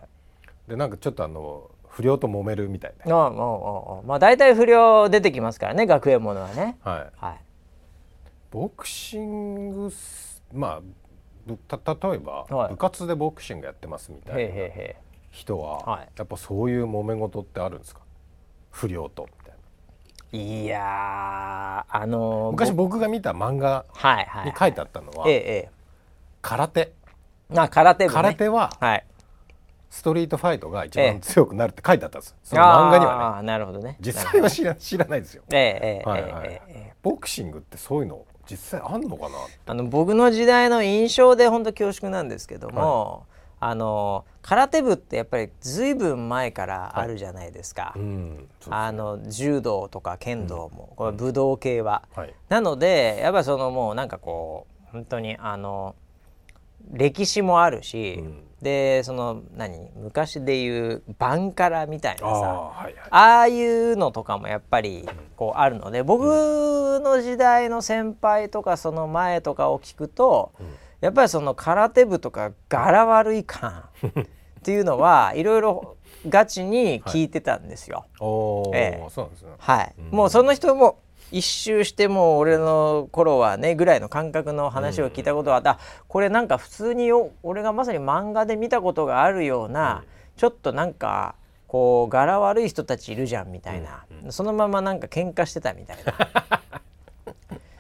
[0.68, 0.70] い。
[0.70, 3.16] でなんかちょっとあの不良と揉めるみたいな。
[3.16, 3.32] ああああ
[4.06, 6.78] まあ大体不良出てきますからね学園ものはね。
[6.84, 7.40] はい、はい、
[8.52, 9.92] ボクシング
[10.54, 10.82] ま
[11.48, 14.54] あた例えば、はい、部活でボクシングやってますみたいな
[15.32, 18.02] 人は、はい、やっぱそういう揉め事ってあるんですか？
[18.70, 19.58] 不良とみたいな。
[20.34, 23.86] いやあのー、昔僕が見た漫画
[24.46, 25.72] に書いてあったのは、ええ、
[26.42, 26.94] 空手。
[27.56, 29.06] あ空手、ね、空手は、はい、
[29.90, 33.48] ストリートファイトが一番強くなるって書いてあったんです、その漫画にはね。
[33.48, 33.98] なるほどね。
[34.00, 36.48] 実際は知ら知らないですよ、ええはいはい。
[36.48, 36.94] ええ。
[37.04, 43.26] ボクシングってそういうの実際あんのかなあの僕の時代の印象で本当恐縮なんですけども、
[43.60, 55.96] はい、あの空手部ってやっぱりずいぶん前からあるじゃないですか、はいうんね、あの柔道とか剣道も、うん、これ武道系は、はい、なのでやっぱりそのもうなんかこう本当にあの
[56.92, 58.44] 歴史もあるし、うん。
[58.62, 59.90] でその何？
[59.96, 70.68] 昔でいうバンカラみたいなさあはいはい、ああいうのとかもやっぱりこうあるので僕の時代の先輩とかその前とかを聞くと、うん、
[71.02, 73.86] やっぱりその空手部とか柄悪い感
[74.60, 75.98] っていうのは いろいろ
[76.30, 78.06] ガチに聞いてたんですよ。
[78.20, 79.50] はい、ええ、そうですね。
[79.58, 81.00] はい、うん、もうその人も
[81.32, 87.12] 一周しても俺の頃はねぐらいの感覚の話を聞いたことがあった、うん、これなんか普通に
[87.44, 90.06] 俺がまさに漫画で見たことがあるような、うん、
[90.38, 91.36] ちょっとなんか
[91.68, 96.14] こう柄悪い人たちいるじゃんみたいな、うん、そのままなんか喧嘩してたみたいな。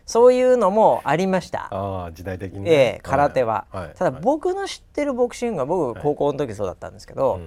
[0.05, 1.69] そういうのもありました。
[1.71, 3.85] あ時代的に、ね、ええ空手は、はい。
[3.85, 7.41] はい、ただ僕の知ってるボクシングは僕高校の時そうだったんですけど、はい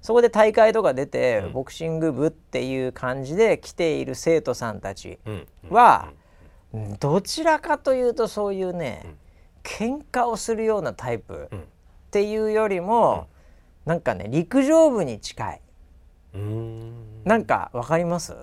[0.00, 5.18] そこで大会とか出て、ボクシング部っていう感じで来ている生徒さんたち
[5.68, 6.10] は、
[7.00, 9.16] どちらかというとそういうね、
[9.62, 11.58] 喧嘩をするようなタイプっ
[12.10, 13.26] ていうよりも、
[13.86, 15.60] うなんかね陸上部に近い。
[17.24, 18.34] なんかわかります、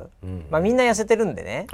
[0.50, 1.68] まあみんな痩せてるんでね、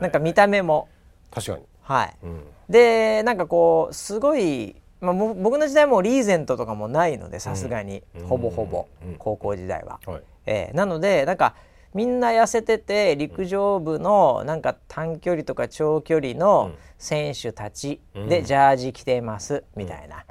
[0.00, 0.88] なんか見た目も。
[1.30, 1.64] 確かに。
[1.82, 8.86] はい、うん、でなんかこうすごいまあ、僕の時代もリーゼントとかもないのでさすがに、ほぼほぼ、
[9.18, 10.00] 高校時代は。
[10.06, 11.54] はい、えー、なのでなんか
[11.94, 20.24] みんな痩せてて陸上部のなんか短距離とか長距離の選手たちでジャージ着てますみたいな、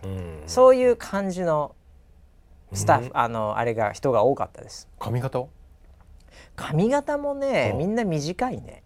[0.45, 1.75] そういう感じの
[2.71, 4.87] スタッフ、あのあれが人が多かったです。
[4.99, 5.45] 髪型
[6.55, 8.83] 髪型もねみんな短いね。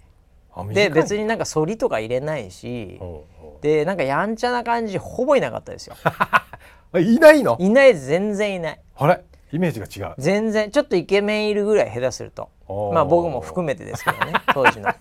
[0.71, 2.99] で別になんか反りとか入れないし
[3.63, 5.95] でなんかやんちゃな感じほぼいなかったですよ。
[6.99, 7.55] いないの？
[7.59, 8.79] いない全然いない。
[8.97, 9.23] あれ？
[9.53, 10.15] イメージが違う。
[10.17, 12.49] 全然ちょっとイケメンいるぐらい下手すると。
[12.93, 14.87] まあ僕も含めてですけどね 当時の。
[14.87, 14.93] は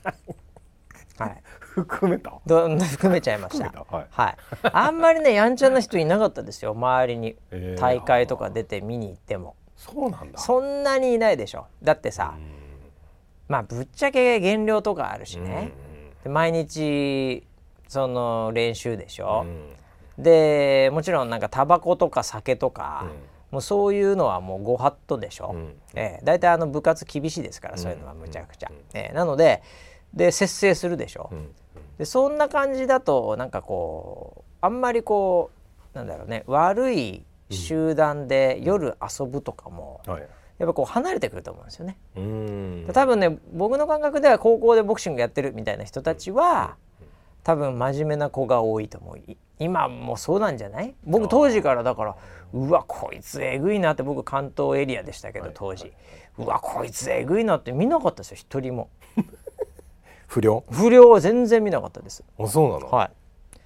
[1.27, 1.43] い。
[1.59, 2.33] 含めた？
[2.47, 4.37] ど含めちゃいました、はい、はい、
[4.73, 6.73] あんまりねやんちゃな人いなかったですよ。
[6.73, 7.35] 周りに、
[7.79, 9.57] 大会とか出て見に行っても。
[9.77, 10.39] そうなんだ。
[10.39, 11.67] そんなにいないでしょ。
[11.83, 12.35] だってさ、
[13.49, 15.73] まあぶっちゃけ減量とかあるしね、
[16.23, 17.43] で毎日
[17.93, 19.45] その練習でしょ、
[20.17, 23.09] うん、でもちろんなんかタバコとか酒とか、うん、
[23.51, 29.63] もうそういうのはもうご法度でしょ、うん、えー、大体あの部活厳しいですからそういうのはむちゃくちゃ、えー、なので
[30.15, 31.31] で節制するでしょ、
[31.99, 35.51] でそんな感じだとなんかこうあんまりこ
[35.95, 40.23] うなんだろうね悪い集団で夜遊ぶとかも、はい。
[40.59, 41.99] やっぱこう離れてくると思うんですよね。
[42.93, 46.77] 多分ね僕の感覚では高校でボクシングやってるみたいな人たちは
[47.45, 49.19] 多分真面目な子が多いと思う。
[49.59, 50.95] 今もそうなんじゃない？
[51.05, 52.17] 僕当時からだから
[52.53, 55.93] うわこいつえぐいなって僕関東エリアでしたけど当時、
[56.39, 58.89] うわこいつえぐいなって見なかったですよ一人も。
[60.27, 60.65] 不良？
[60.71, 62.25] 不良は全然見なかったです。
[62.39, 62.89] あそうなの？
[62.89, 63.11] は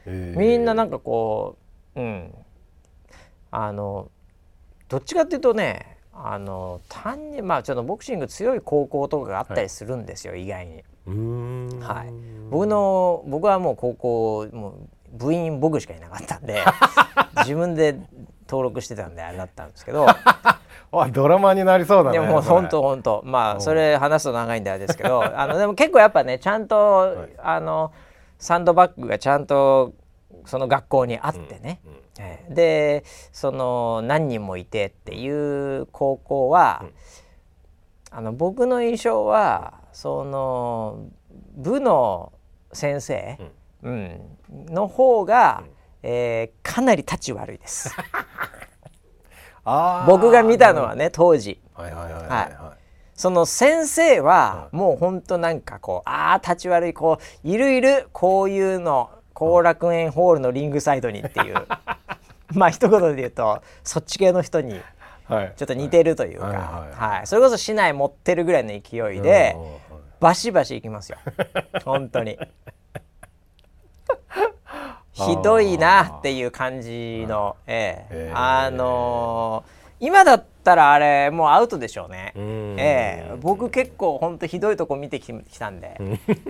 [0.07, 0.11] い。
[0.11, 1.57] みんななんかこ
[1.95, 2.35] ううん。
[3.51, 4.11] あの
[4.89, 10.85] どっちかっていうとねあの単にまあちょっとボクシング強い高校とかがあったりするんですよ、はい、意外に。
[11.07, 12.13] はい、
[12.51, 16.63] 僕の僕はもう高校もう部員僕しかいなかったんで
[17.39, 17.97] 自分で
[18.49, 20.07] 登録してたんであれだったんですけど。
[21.13, 23.21] ドラマになりそうだねでも本当本当。
[23.25, 27.93] まあそれ話すと長いんであれですけど あのでも結構やっぱねちゃんと、はい、あの
[28.39, 29.93] サンドバッグがちゃんと
[30.47, 31.99] その学校にあってね、うんうん。
[32.19, 41.07] えー、でその何人もいてっていう高校は、うん、あの僕の印象はその
[41.57, 42.35] 部の
[42.71, 43.39] 先生、
[43.83, 45.71] うん、うん、の方が、うん、
[46.03, 47.97] えー、かなり立ち悪いです。
[50.07, 51.63] 僕が見たのはね当時。
[51.73, 52.79] はいはいはいはい、はい。
[53.15, 61.55] その先生はもうほんとなんかこうああ立ち悪いこういるいるこういうの後楽園ホールのリングサイドにっていう。
[62.53, 64.79] まあ一言で言うとそっち系の人に
[65.29, 69.57] ちょっと似てるというか、はいそれこそ市内持ってるぐらいの勢いで
[70.21, 71.19] バシバシいきますよ。
[71.85, 72.39] 本当に。
[75.13, 78.33] ひどいなっていう感じの、ええ。
[78.35, 82.33] あのー、今だったらあれもうアウトでしょうね。
[82.37, 83.37] ええ。
[83.41, 85.99] 僕結構本当ひどいとこ見てきたんで、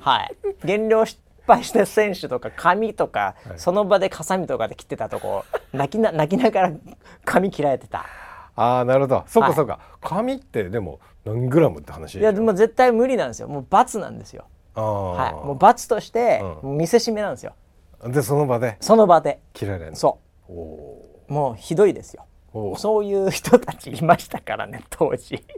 [0.01, 0.37] はい。
[0.65, 6.73] 減量し敗した選手とか髪とか、はい、その場でハサミとかで切ってたとこ泣きな泣きながら
[7.25, 8.05] 髪切られてた。
[8.57, 9.25] ああなるほど。
[9.27, 13.49] そうかそうか、はい、髪ってでも何グラムって話いやでも絶対無理なんですよ。
[13.49, 14.47] もう罰なんですよ。
[14.75, 15.47] はい。
[15.47, 17.55] もう罰として見せしめなんですよ、
[18.01, 18.77] うん、でその場で？
[18.81, 19.41] その場で。
[19.53, 21.33] 切られるそう。
[21.33, 22.25] もうひどいですよ。
[22.77, 25.45] そういう人たちいましたからね当時。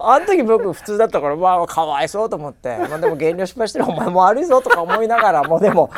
[0.00, 3.86] あの時僕普通だったからまあかわいそうと思って、まあ、でも減量失敗してる。
[3.88, 5.90] お前も悪いぞとか思いながらもうでも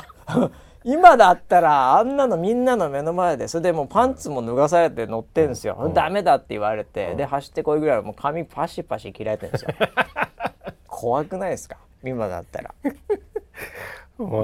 [0.85, 9.69] 今だったらあんなのみんなの目の前でそれでもうパンツも脱がされて乗ってんですよ、うん、ダメだって言われて、うん、で走ってこいぐらいもう髪パシパシ切られてるんですよ。
[10.87, 11.77] 怖くないですか？
[12.03, 12.75] 今だったら。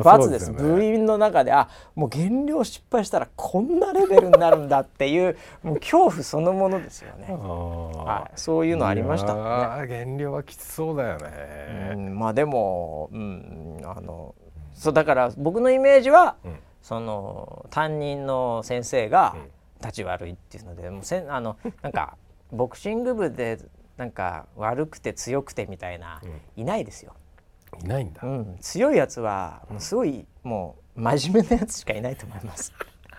[0.04, 9.34] 罰です、ね、部員の中であもう減量失敗したらこんなレベルになるんだっていうもう恐怖そのものですよね、はい、そういうのありました
[9.80, 9.86] ね。
[9.88, 14.36] 減量はきつそうだよね、うん、まあでも、うん、あの
[14.74, 19.36] そうだから僕のイメージは、うん、その担任の先生が
[19.80, 22.16] 立ち悪いっていうのでもうせんあのなんか
[22.52, 23.58] ボクシング部で
[23.96, 26.20] なんか悪くて強くてみたいな、
[26.56, 27.14] いないですよ。
[27.82, 32.72] いないんだ、うん、強いやつはもうすごいもう真面目なやつしかいないと思います。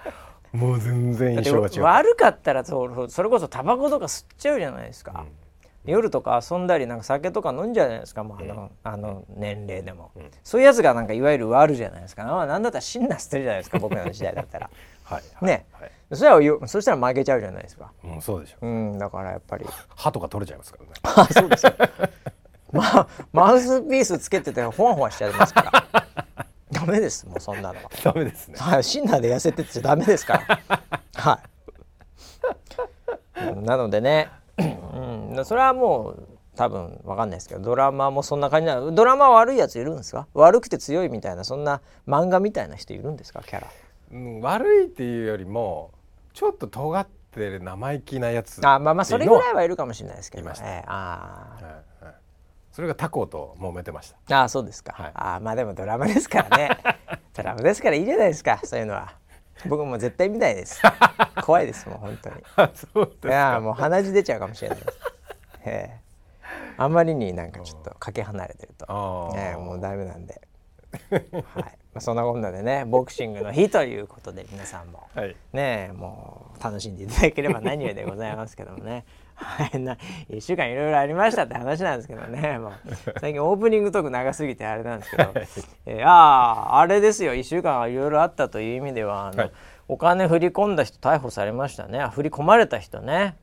[0.54, 1.84] もう全然印象が違う。
[1.84, 5.32] 悪かったらそそれこそタバコとか吸っちゃうじゃないですか、うん、
[5.86, 13.80] 夜とか遊んだりなんか酒とか飲んじゃうじゃないですか、もうあの,、あの年齢でも、うん、そういうやつがなんかいわゆる悪じゃないですか、まあ、なんだったら死んだ捨てるじゃないですか。
[13.80, 14.69] 僕らの時代だったら。
[15.06, 19.65] はい、ね、はい、そしたらそしたら負けちゃうじゃないですか、うん、そうでしょう、うん、だからやっぱり。
[19.95, 20.91] 歯とか取れちゃいますからね。
[21.04, 21.74] あ そうですよ。
[22.71, 26.06] まあ、マウスピースつけててほわほわしちゃいますから。
[26.71, 27.89] ダメですもうそんなのは。
[28.04, 28.56] ダメですね。
[28.58, 30.82] はいシンナーで痩せてっちゃダメですから。
[31.13, 31.56] はい。
[33.62, 40.28] なのでね、うん、それはもう多分わかんないですけどドラマもそんな感じなドラマ悪いやついるんですか？
[40.34, 43.44] 悪くて強いみたいなそんな漫画みたいな人いるんですか？
[43.44, 43.68] キャラ、
[44.13, 45.91] うん、悪いっていうよりも
[46.34, 52.13] ちょっと尖ってる生意気なやつあまあまあそれぐらいはいるかもしれないですけど、ね、えー、ああ、はいはい、
[52.72, 54.39] それがタコと揉めてました。
[54.39, 56.70] ああそうですか、はい、あまあでもドラマですからね。
[57.36, 59.13] ドラマですからいいじゃないですかそういうのは
[59.68, 60.82] 僕も絶対見ないです。
[61.41, 62.36] 怖いですもん本当に。
[62.76, 65.00] そうですいやもう鼻血出ちゃうかもしれないです。
[65.65, 66.06] ええ。
[66.78, 70.41] あまりになんかちょっとかけ離れてると、ね、もうダメなんで、
[71.10, 71.24] はい。
[71.96, 79.06] まあ、そんなこんなでねボクシングの日ということで皆さんも、はい、ねもう楽しんでいただければ何よりでございますけどもね。
[79.36, 79.98] はい、な
[80.30, 82.60] 1週間いろいろありましたって話なんですけどね。
[83.19, 85.34] 最近オープニングトーク長すぎてあれなんですけど、
[85.86, 87.34] えー、あああれですよ。
[87.34, 89.52] 1週間いろいろあったという意味ではあの、はい、
[89.88, 92.06] お金振り込んだ人逮捕されましたね。
[92.08, 93.36] 振り込まれた人ね。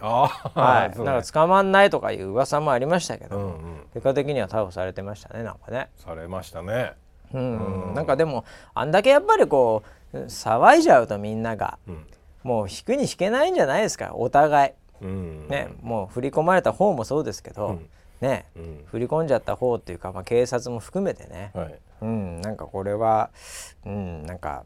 [0.00, 5.88] あはい、 なんか捕まんないとかいう噂もありましたけど、うんうん、結果的には逮捕されてましたねなんかね。
[5.96, 6.92] されましたね。
[7.34, 9.82] うん、うん、なんかでもあんだけやっぱりこ
[10.12, 12.06] う騒いじゃうとみんなが、うん、
[12.42, 14.12] もう引くに引けないんじゃないですか。
[14.14, 14.72] お互い、
[15.06, 17.88] ね、もう振り込まれた方もそうですけど、うん、
[18.20, 23.30] ね、うん、振り込んじゃった方っていうか、まあ、警察も含めてね、はい、うん、なんかこれは、
[23.86, 24.64] うん、なんか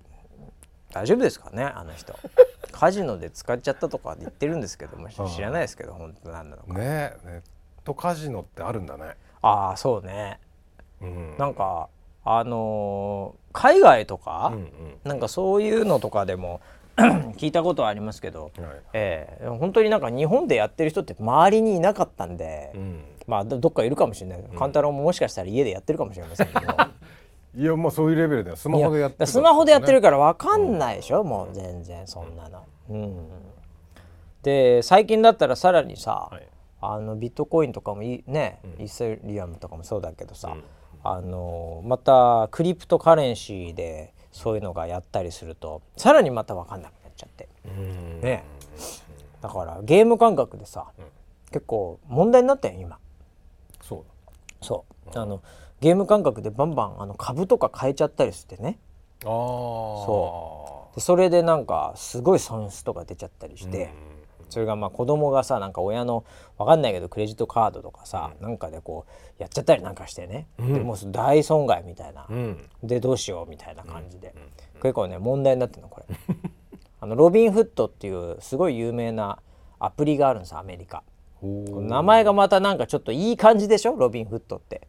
[0.93, 2.15] 大丈夫ですかねあの人。
[2.73, 6.73] カジノで使っちゃったとか言ってるんですけども知らないですけど本当なんなのか。
[6.73, 7.43] ねネッ
[7.85, 9.17] トカジノってあるんだね。
[9.43, 10.41] ああそうね、
[11.01, 11.89] うん、なんか
[12.25, 16.61] あのー、海外とか、うんうん、なんかそういうのとかでも
[17.37, 18.53] 聞いたことはありますけど、はい、
[18.93, 26.61] えー、本当になんか日本でやってる人って周りにいなかったんで、うん、まあどっかいるかもしれない、うん、勘太郎ももしかしたら家でやってるかもしれませんけど。
[27.55, 32.65] いやもうそういうレベルでスマホでやってる、ね、スマホでやってるから分かんないでしょ、うん、もう全然そんなの。
[32.89, 33.29] うん、
[34.43, 36.47] で最近だったらさらにさ、はい、
[36.81, 40.57] あのビットコインとかもいね、イーセリアムとかもそうだけどさ、
[41.05, 47.49] あのまたクリプトカレンシーでそういうのがやったりするとさらにまた分かんなくなっちゃって。
[48.23, 48.45] ね、
[49.41, 50.87] だからゲーム感覚でさ、
[51.51, 52.99] 結構問題になったよ今。
[53.83, 54.65] そう。
[54.65, 55.19] そう。
[55.19, 55.43] あの
[55.81, 58.79] ゲーム感覚でバンバンあの株とか変えちゃったりしてね。
[59.21, 61.01] あそう。
[61.01, 64.12] それでなんかすごい損失とか出ちゃったりして、うん、
[64.53, 66.25] それがまあ子供がさなんか親の
[66.59, 74.35] わかんないけどクレジットカードとかさ、うん、なんかでこうやっちゃったりなんかしてね、うん、でもう大損害みたいな、うん、でどうしようみたいな感じで、
[74.81, 76.17] 結構ね問題になってるのこれ。
[77.01, 79.41] あのロビンフットっていうすごい有名な
[79.81, 81.03] アプリがあるんですアメリカ。
[81.43, 83.97] 名前がまたなんかちょっといい感じでしょ？
[83.97, 84.87] ロビンフットって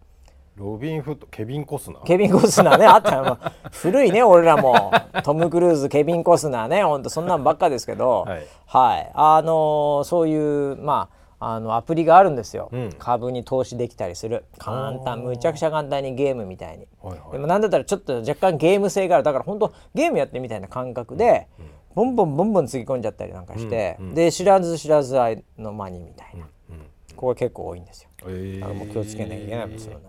[0.56, 2.04] ロビン・フットケビン・コスナー？
[2.04, 2.86] ケビン・コスナーね。
[2.86, 3.16] あった。
[3.16, 3.40] よ
[3.72, 4.92] 古いね俺らも。
[5.24, 6.84] トム・クルーズケビン・コスナーね。
[6.84, 14.46] ほんとそんなんばっかですけど、はい、はい、あのー、そういうまああのアプリがあるんですよ、うん、株に投資できたりする。
[14.60, 19.24] 簡単むちゃくちゃ簡単にゲームみたいに、はいはい、でもなんだったらちょっと若干ゲーム性がある。
[19.24, 24.10] だから本当ゲームやってみたいな感覚で、うん、ボンボンボンボンつぎ込んじゃったりなんかして、うん。
[24.10, 26.76] うん、で知らず知らず愛の間にみたいな、うん。
[26.76, 26.82] うん、
[27.16, 30.00] ここ結構多いんですよ、えー、だからもう気をつけなきゃいけないんですよ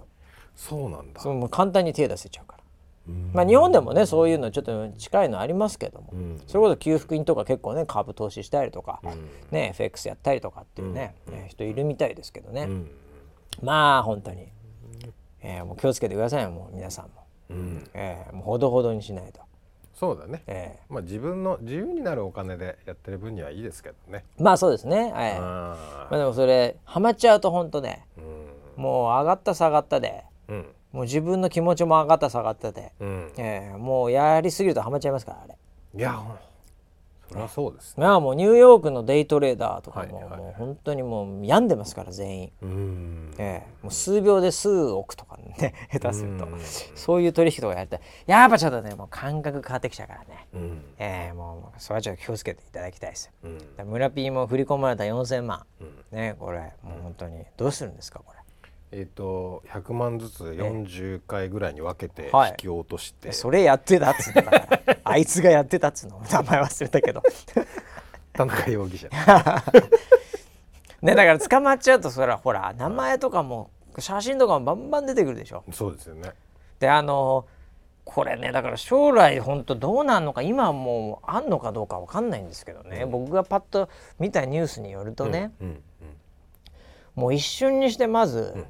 [0.57, 1.21] そうなんだ。
[1.21, 2.65] その簡単に手出せちゃうから。
[3.33, 12.67] まあ、日本でもねそういうのちょっと近いのありますけども、うん、それこそ給付金とか結構ね株投資したりとか、うん、ね FX やったりとかっていうねうん、ね人いるみたいですけどね、
[13.63, 14.49] まあ本当に、
[15.43, 17.11] えー、もう気をつけてくださいもう皆さんも、
[17.51, 17.91] うん。
[17.93, 19.41] えー、もうほどほどにしないと。
[19.95, 24.25] そうだね、えー、まあ自分の自由になるお金でやってる分にはいいですけどね。
[24.39, 28.07] まあそうですね、はい、まあでもそれハマっちゃうと本当ね、
[28.77, 35.57] もう上がった下がったでうん、もう自分の気持ちも上がった下がったで、うん、えー、もうやりすぎるとはまっちゃいますからあれ。
[35.97, 36.23] いや
[37.31, 43.35] そりゃそうですね、まあもうニューヨークのデイトレーダーとかも,、もう本当にもう病んでますから全員、うん。
[43.39, 46.47] えー、もう数秒で数億とかね 下手すると。
[46.95, 58.44] そういう取引とかやってやっぱちょっとねもう感覚変わってきちゃうからね、うん、えー、もうそれはちょっと気をつけていただきたいです、うん、村 P も振り込まれた4000万、うん、ねこれもう本当にどうするんですかこれ
[58.97, 64.99] えーと、と100万ずつ40回ぐらいに分けて引き落として、はい、それやってたっつうのだから。
[65.03, 66.23] あいつがやってたっつうの。
[66.31, 67.23] 名前忘れたけど。
[68.33, 69.09] 田中容疑者。
[71.03, 75.65] ねだから捕まっちゃうとそれはほら名前とかも写真とかもバンバン出てくるでしょ。
[75.73, 76.31] そうですよね。
[76.79, 77.47] であの
[78.05, 83.89] これねだから将来本当どうなんのか今もうあんのかどうか分かんないんですけどね、うん、僕がパッと
[84.19, 88.67] 見たニュースによるとね、うんうんうん、もう一瞬にしてまず、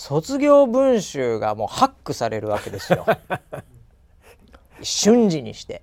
[0.00, 3.04] 卒業文集がもうハックされるわけですよ。
[4.80, 5.82] 瞬時にして。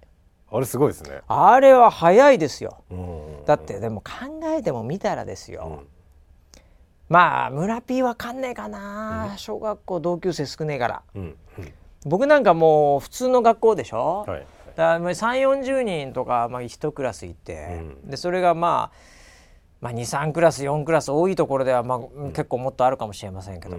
[0.51, 1.21] あれすごいですね。
[1.27, 2.83] あれは早いですよ。
[3.45, 5.87] だってでも考えてもみたらですよ、うん、
[7.09, 11.37] まあ村 P わかんねえかな、うん、小学校同級生少ねえから、うん、
[12.03, 19.16] 僕なんかもう普通の学校でしょ、はい、だ3 4 0人とか、まあ、1クラスいて、でそれがまあ
[19.81, 21.99] まあ、23クラス4クラス多いところでは、まあ、
[22.29, 23.77] 結構もっとあるかもしれませんけど、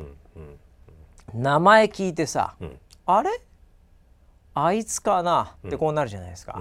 [1.35, 2.55] 名前聞いてさ、
[3.07, 3.31] あれ？
[4.55, 5.57] あいつかな？
[5.67, 6.61] ってこうなるじゃないですか。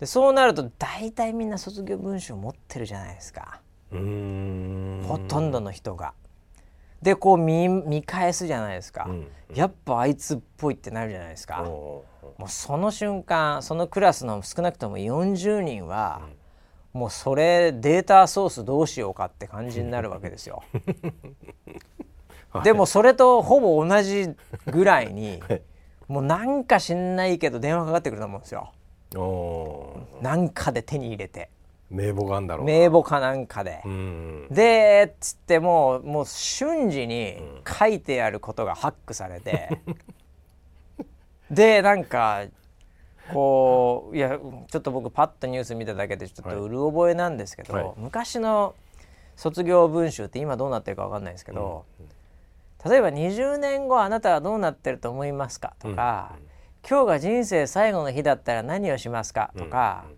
[0.00, 3.60] でそうなると大体みんな卒業文集持ってるじゃないですか。
[3.90, 6.14] ほとんどの人が。
[7.00, 11.62] でこう見見返すじゃないですか、うんやっぱあいつっぽいってなるじゃないですか。
[11.62, 12.02] も
[12.40, 16.32] うその瞬間そのクラスの少なくとも40人は、うん、
[16.94, 20.62] もうそれデータソースどうしようかって感じになるわけですよ。
[22.62, 24.30] でもそれとほぼ同じ
[24.66, 25.42] ぐらいに、
[26.06, 28.72] もうなんか知んないけど電話かかってくると思うんですよ。
[30.22, 31.50] なんかで手に入れて。
[31.90, 39.80] 名簿があんだろう名簿かなんかで、うん、でっつってもうもう瞬時に書いてあることがハックされて、
[41.50, 42.44] うん、でなんか
[43.32, 48.74] こういやちょっと僕パッとニュース見ただけでちょっとうる覚えなんですけど、はい、昔の
[49.36, 56.36] 卒業文集って今どうなってるか分かんないですけど、うん、例えば20年後あなたはどうなってると思いますかとか、
[56.88, 60.16] 今日が人生最後の日だったら何をしますかとか、うん、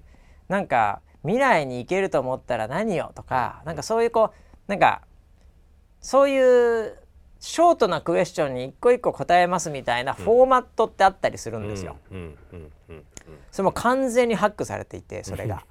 [0.48, 5.02] なんか未来に行けると思ったら何をとかなんかそういうこうなんか
[6.00, 6.98] そういう
[7.46, 11.96] ショートなクエスチョンに一個一個答えますみたいなフォーマットってあったりするんですよ。
[13.52, 15.62] それも完全にハックされていてそれが。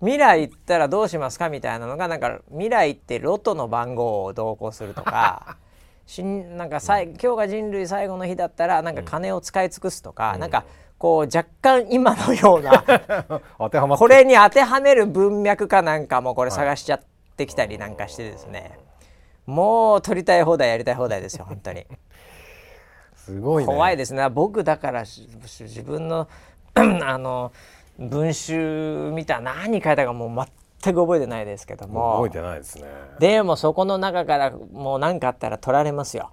[0.00, 5.58] 未来行ったらどうしますかみたいなのがなんか未来ってロトの番号を同行するとか
[6.06, 10.64] しんなんかさい今日が人類最後の日だったらなんか金を使い尽くすとか、うん、なんか
[10.96, 12.82] こう若干今のような
[13.98, 17.00] これに当てはめる文脈かなんかもこれ探しちゃっ
[17.36, 18.85] てきたりなんかしてですね、はい、
[19.46, 21.86] もう取りたい放題やりたい放題ですよ本当に。
[23.14, 24.28] すごい、ね、怖いですね。
[24.28, 26.28] 僕だから自分の
[26.74, 27.52] あの
[27.98, 30.46] 文集見た何書いたかもう
[30.82, 32.16] 全く覚えてないですけども。
[32.22, 32.84] 覚えてないですね。
[33.18, 36.30] でもそこの中からもう何かあったら取られますよ。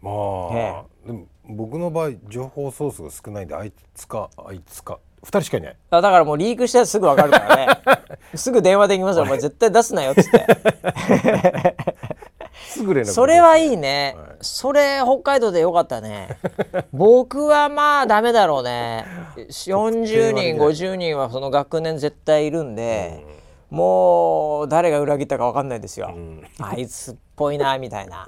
[0.00, 0.14] まあ、
[0.52, 4.98] ええ、でも僕の場合情報ソースが少ないんであいつかあいつか。
[5.22, 5.76] 2人しかいない。
[5.90, 7.68] だからもうリークしたらすぐ分かるからね
[8.34, 9.24] すぐ電話できますよ。
[9.24, 10.46] お前絶対出すなよっつって。
[12.72, 16.38] すぐ連絡それはいいね、はい、それ北海道でよかったね。
[16.92, 19.04] 僕はまあダメだろうね。
[19.36, 23.24] 40人50人はその学年絶対いるんで、
[23.70, 28.26] うん、もう誰が裏切ったか分かんないですよ、うん、あいつっぽいなみたいな。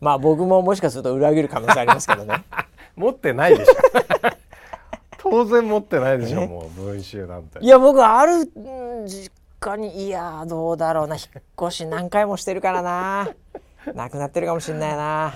[0.00, 2.44] まあ僕ももしかすると裏切る可能性ありますけどね。
[2.96, 3.74] 持ってないでしょ
[5.30, 7.58] 当然持ってないでしょもう文集なんて。
[7.60, 8.50] いや僕ある
[9.06, 11.16] 実家にいやどうだろうな。
[11.16, 13.28] 引っ越し何回もしてるからな。
[13.94, 15.34] なくなってるかもしんないな。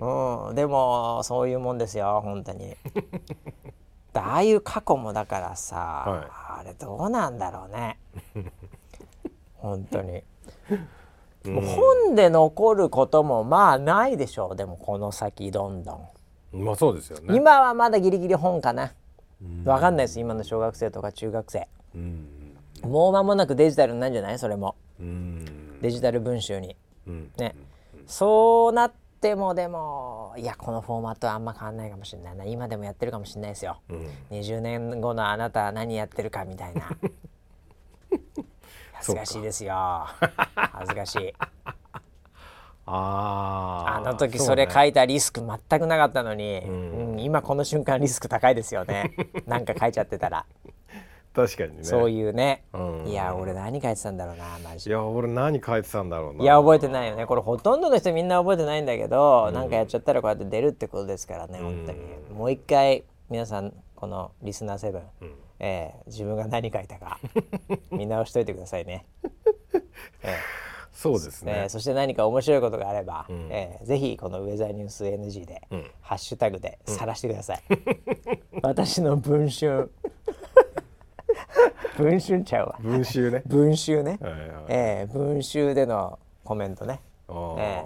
[0.00, 0.54] うん。
[0.54, 2.76] でもそういうもんですよ本当に。
[4.14, 7.98] ああいう過去もだからさ、はい、あれどうなんだろうね。
[9.56, 10.22] 本当に。
[11.44, 14.56] もう本で残ることもまあないでしょう。
[14.56, 16.00] でもこの先どんど
[16.52, 16.64] ん。
[16.64, 17.36] まあそうですよね。
[17.36, 18.92] 今はまだギリギリ本かな
[19.40, 20.20] 分かんないです。
[20.20, 21.68] 今の小学生とか中学生。
[22.82, 24.38] もう間もなくデジタルなんじゃない？
[24.38, 24.76] それも。
[25.80, 26.76] デジタル文集に。
[27.36, 27.54] ね。
[28.06, 32.44] そうなってもでもいやこのフォーマットはあんま変わんないかもしれないな。
[32.44, 36.82] 今でもやってるかもしれないですよ、うん、20年後のあなたは何やってるかみたいな。
[38.94, 39.74] 恥ずかしいですよ。
[40.54, 41.34] 恥ずかしい
[42.90, 49.14] ああの時それ書いたリスク全くなかったのに、うん、うん、今この瞬間リスク高いですよね。
[49.46, 50.46] なんか書いちゃってたら。
[51.34, 51.84] 確かにね。
[51.84, 56.42] そういうね、うん、いや俺何書いてたんだろうなマジいや俺何書いてたんだろうな。
[56.42, 57.26] いや覚えてないよね。
[57.26, 61.98] これほとんどの人みんな覚えてないんだけど、うん、なんかやっちゃったらこうやって出るってことですからね、うん、本当に。
[62.38, 65.34] もう一回皆さんこのリスナー7、うん。
[65.60, 67.18] えー、自分が何書いたか
[67.90, 69.04] 見直しといてくださいね。
[70.22, 70.67] えー
[70.98, 77.62] そうですね、えー、そして何か面白いことがあれば、うん、えー、ぜひこのウェザーニュース NG で、うん、ハッシュタグで晒してください。
[77.70, 79.92] うん、私の文春
[81.96, 82.78] 文春ちゃうわ。
[82.80, 83.44] 文集ね。
[83.46, 84.18] 文集ね。
[84.20, 87.00] はいはい、えー、文集でのコメントね。
[87.28, 87.84] えー、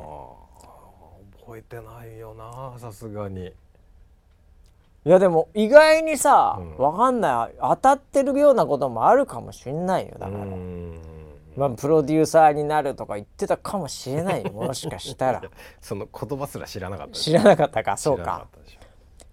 [1.45, 3.49] 覚えてないよなさすがに。
[5.05, 10.47] いやでも意外にさ、うん、分かんない当たってるようなこともあるかもしんないよだから。
[11.57, 14.53] まあ、プロデューサーになるとか言ってたかもしれないよ。
[14.55, 15.43] もしかしたら。
[15.81, 17.97] その言葉すら知らなかった知らなかったか。
[17.97, 18.47] そうか。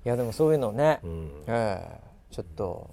[0.05, 2.89] いやでもそういうのね、うん、えー、ちょっと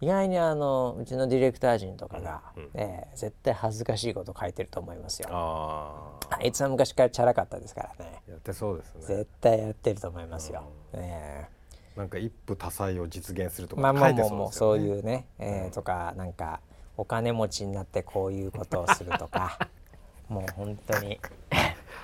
[0.00, 5.28] 意外にあのうちのディレクター陣とかが、うんえー、絶対恥ずかしいこと書いてると思いますよ。
[5.30, 8.22] ああいつは昔からチャラかったですからね。
[8.26, 9.00] やってそうですね。
[9.02, 16.60] 絶対やってると思いますよ、うん、えー、なんか一夫多妻を実現するとか書いてそうですよね、まあ、もうそういうね、えー、とかなんか
[17.02, 19.58] お金持ちになってこういうことをするとか。
[20.30, 21.18] もう本当に。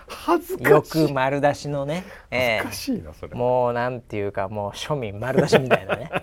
[0.08, 3.34] 恥ずかよく丸出しのね、えー、恥ずかしいなそれ。
[3.36, 6.10] もうなんていうかもう庶民丸出しみたいなね。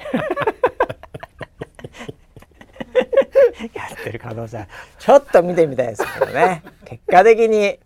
[3.74, 4.68] やってる可能性
[5.00, 6.62] ちょっと見てみたいですけどね。
[6.84, 7.80] 結果的に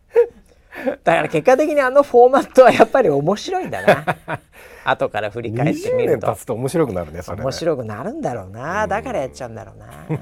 [1.03, 4.17] だから結果的にあのフォーマットはやっぱり面白いんだな。
[4.86, 6.36] 後から振り返ってみると。
[6.45, 7.43] と面白くなるねそれね。
[7.43, 8.88] 面白くなるんだろうな。
[8.88, 9.88] だからやっちゃうんだろうな。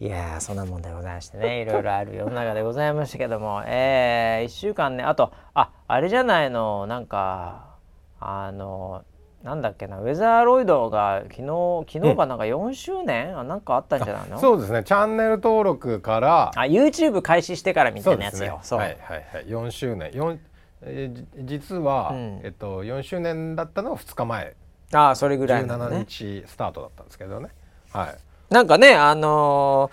[0.00, 1.60] いやそんなもんでございましてね。
[1.62, 3.62] いろいろある世の中でございましたけども。
[3.66, 5.04] えー、1週間ね。
[5.04, 6.86] あとああれじゃないの。
[6.86, 7.76] なんか
[8.18, 9.04] あの
[9.42, 12.38] なんだっけなウェザーロイドが昨日昨日かなん。
[12.38, 14.38] か4周年、うん、あなんかあったんじゃないの？
[14.38, 14.84] そうですね。
[14.84, 18.60] チャンネル登録からあ YouTube 開始してからみたいなやつよ。
[18.62, 19.46] そう、ね、はいはいはい。
[19.46, 20.10] 4周年。
[20.12, 20.38] 4、
[20.82, 24.54] えー、実は、うん、えっと、4周年だったのは2日前。
[24.94, 27.48] ああそれぐらい、ね、17日スタートだったんですけどね。
[27.92, 28.16] はい。
[28.54, 29.90] なんかねあの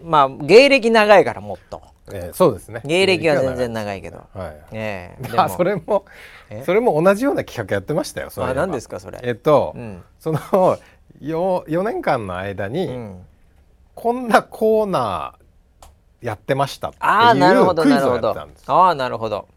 [0.00, 1.80] ー、まあ芸歴長いからもっと。
[2.12, 2.82] えー、そうですね。
[2.84, 5.16] 芸歴は全然長いけど、はい、え。
[5.22, 6.04] ー、あそれも
[6.64, 9.18] それも同じような企画やってましたよそれあ何ですかそれ？
[9.22, 10.38] えっと、うん、その
[11.20, 13.22] 4, 4年間の間に、うん、
[13.94, 19.48] こんなコーナーやってましたっていうクイズをやったんですああなるほど。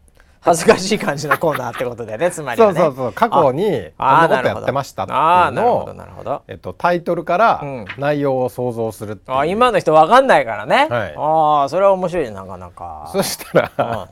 [0.46, 3.64] 恥ずかしい感じのコーナーってことでねつまり、ね、 そうそうそう過去に
[3.98, 5.18] こんなことやってましたっていう
[5.52, 7.64] のをえっと、タイトルから
[7.98, 13.08] 内容を想像するっていう、あ今の人わかんないからね、はい、ああそれは面白いなかなか。
[13.12, 14.08] そしたら、うん、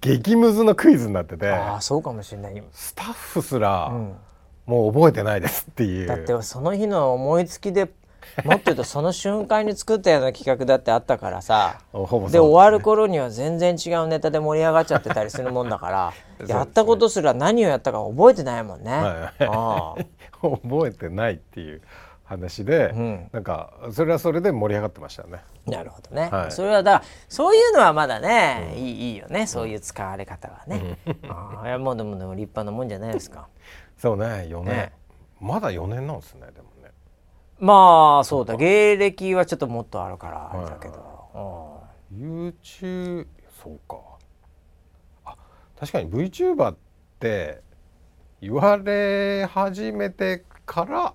[0.00, 2.62] 激ムズのクイズになっててあそうかもしれない。
[2.72, 4.16] スタッフすら、うん、
[4.66, 6.06] もう覚えてないですっていう。
[6.06, 7.90] だってその日の思いつきで
[8.44, 11.80] もっと言うとその瞬間に作ったような企画だってあったからさ。
[11.92, 12.06] で、ね、
[12.38, 16.12] 終わる頃には全然違うネタで盛り上がっちゃってたりするもんだから
[16.46, 18.90] やったことすら何をやったか覚えてないもんね。
[18.92, 20.06] はい、
[20.40, 21.82] 覚えてないっていう
[22.28, 25.42] 話で、うん、なんかそれはそれで盛り上がってましたね。
[25.66, 26.28] なるほどね。
[26.30, 29.46] はい、それはだそういうのはまだね、うん、いいいいよね。
[29.46, 30.98] そういう使われ方はね。
[31.06, 33.48] うん、ああもうでもでも立派なもんじゃないですか。
[33.96, 34.92] そうね4年、ね、
[35.40, 36.68] まだ4年なんですねでも。
[37.60, 38.56] まあそうだ。
[38.56, 43.26] 芸歴はちょっともっとあるからあれだけど、うん、YouTube
[43.62, 43.96] そうか。
[45.24, 45.34] あ
[45.78, 46.76] 確かに VTuber っ
[47.18, 47.62] て
[48.40, 51.14] 言われ始めてから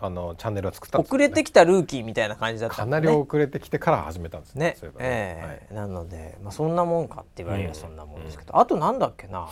[0.00, 4.76] あのチャンネルを作ったね、遅れてきたルーキーみたいな感じだった、ね、かなり遅れてきてから始めたんですね。
[4.82, 4.92] ね。
[4.98, 9.48] えー、はい、なので、まあ、そんなもんかって言われればそんなもんですけど、うん、あとなんだっけな。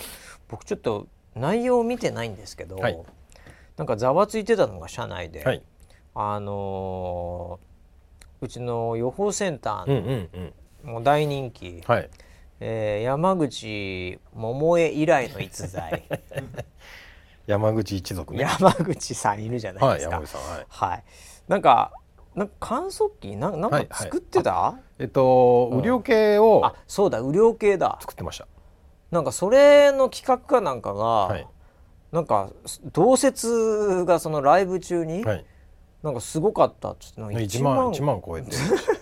[0.48, 2.98] 僕ちょっと内容を見てないんですけど、はい、
[3.76, 5.62] なんかざわついてたのが社内で、はい、
[6.14, 10.52] あのー、うちの予報センターの、うんうん
[10.84, 12.10] うん、もう大人気、はい、
[12.60, 16.04] えー、山口百恵以来の逸材
[17.46, 18.40] 山口一族ね。
[18.40, 21.04] 山口さんいるじゃないですか、はい、はい、はい、
[21.48, 21.92] なんか
[22.36, 27.96] なんか観測機ななんか作ってた、はいはい、えっと、雨量計を、あそうだ雨量計だ。
[28.00, 28.46] 作ってました。
[29.10, 31.46] なんかそれの企画かなんかが、はい、
[32.12, 32.50] なんか
[32.92, 35.46] 同説がそのライブ中に、はい、
[36.02, 38.50] なんかすごかったっつって1万1万超えて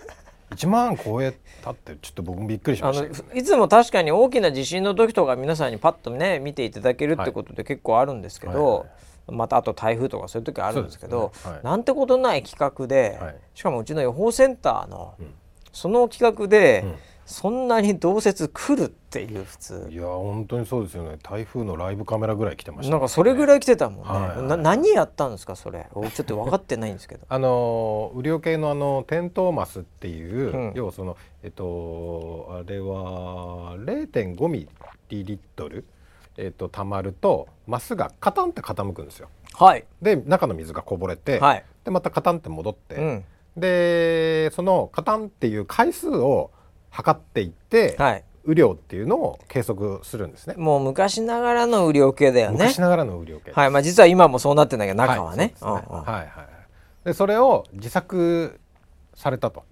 [0.55, 8.89] 1万超えたってちょっと僕もびっくりしました、ね、いつも確かに大きな地震の時とか皆さんにパッとね見ていただけるってことで結構あるんですけど、はい
[9.27, 15.33] またあと台風とかそういう時あるんですけど、ねはい、なんてことない企画で、はい、しかもうちの予報センターの、うん、
[15.71, 16.95] その企画で、うん
[17.25, 19.87] そんなに同説来るっていう普通。
[19.89, 21.17] いや本当にそうですよね。
[21.23, 24.43] 台風のライブカメラぐらい来てました、ね、なんかそれぐらい来てたもんね、はい。
[24.43, 25.87] な何やったんですかそれ。
[25.91, 27.25] ちょっと分かってないんですけど。
[27.27, 34.67] あの雨量計のあのテントーマスっていう、うん、要はそのえっとあれは0.5ミ
[35.09, 35.85] リリットル
[36.37, 39.29] えっと溜まるとマスがカタンって傾くんですよ。
[39.53, 39.85] はい。
[39.99, 43.25] で中の水がこぼれて、はい、でまたカタンって戻って、うん、
[43.57, 46.51] でそのカタンっていう回数を
[46.95, 50.55] 測っていって、はい、雨量っていうのを計測するんですね。
[50.57, 52.57] もう昔ながらの雨量計だよね。
[52.57, 53.69] 昔ながらの雨量計はい。
[53.69, 55.87] まあ実は今もそうなってんだけど中はね,、はい、ね。
[55.89, 56.55] はいはい
[57.03, 58.59] でそれを自作
[59.13, 59.63] されたと。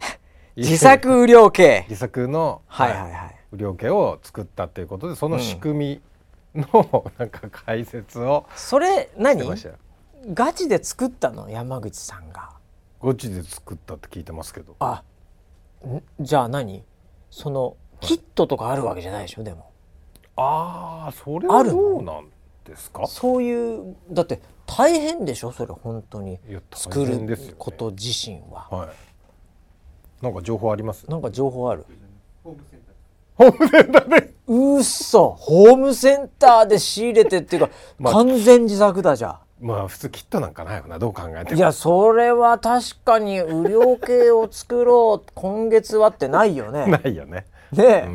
[0.56, 1.84] 自作雨量計。
[1.90, 6.00] 自作の、はいはいはい、雨量計を作ったっていうことでその仕組
[6.54, 9.40] みの、 なんか解説をそれ何？
[10.34, 11.50] ガチで作ったの？
[11.50, 12.50] 山口さんが。
[13.02, 14.74] ガチで作ったって聞いてますけど。
[14.80, 15.02] あ
[16.20, 16.84] じゃあ何？
[17.30, 19.42] そのキットとかあるわけじゃないでしょ？
[19.42, 19.70] でも。
[20.36, 22.28] ああそれはどうなん
[22.64, 23.06] ですか？
[23.06, 25.52] そういうだって大変でしょ？
[25.52, 26.38] それ本当に。
[26.74, 31.08] 作ること自身は、はい、なんか情報あります？
[31.10, 31.84] なんか情報ある？
[32.42, 34.34] ホームセンターホームセンターで。
[34.48, 40.98] うっそホームセンターで仕入れてっていうか、 まあ、完全自作だじゃまあ普通キットなんかないよな。
[40.98, 41.56] どう考えても。
[41.56, 46.86] いやそれは確かに雨量計を作ろう今月はってないよね。
[46.90, 47.46] ないよね。
[47.72, 48.08] ね。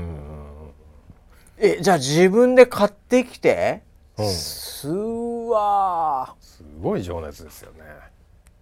[1.58, 3.84] えじゃあ自分で買ってきて、
[4.18, 7.80] うん、すわすごい情熱ですよね。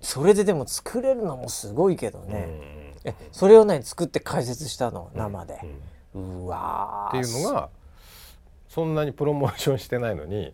[0.02, 5.60] それででも作れるのもすごいけどね、えそれを何作って解説したの生で、
[6.14, 7.70] うん、うわっていうのが
[8.68, 10.54] そんなにプロモーションしてないのに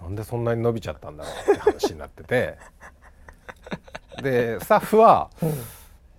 [0.00, 2.58] なんでそんなに伸びちゃったんだろうって話になってて。
[4.22, 5.48] でスタッフは、うん、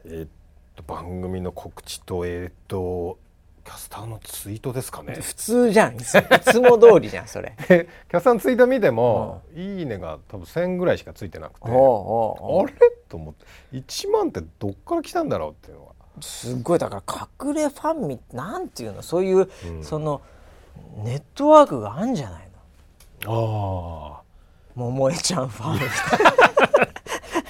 [0.05, 0.29] えー、っ
[0.75, 3.19] と番組の告知とえー、っと
[3.63, 5.13] キャスターのツイートですかね。
[5.21, 5.95] 普通じゃん。
[5.95, 7.53] いつも通りじゃんそれ。
[7.59, 11.67] キャスターのツイート見ても「いいね」が多分1,000ぐらいしかついてなくて。
[11.67, 11.73] あれ？
[13.07, 13.45] と思って。
[13.73, 19.03] 1万ってどっから来たんだろうっていうのはすごいだから隠れファンみなんていうの？
[19.03, 20.21] そういう、うん、その
[21.03, 22.50] ネットワークがあるんじゃないの？
[23.28, 24.22] ああ
[24.76, 25.80] 桃江ちゃんファン。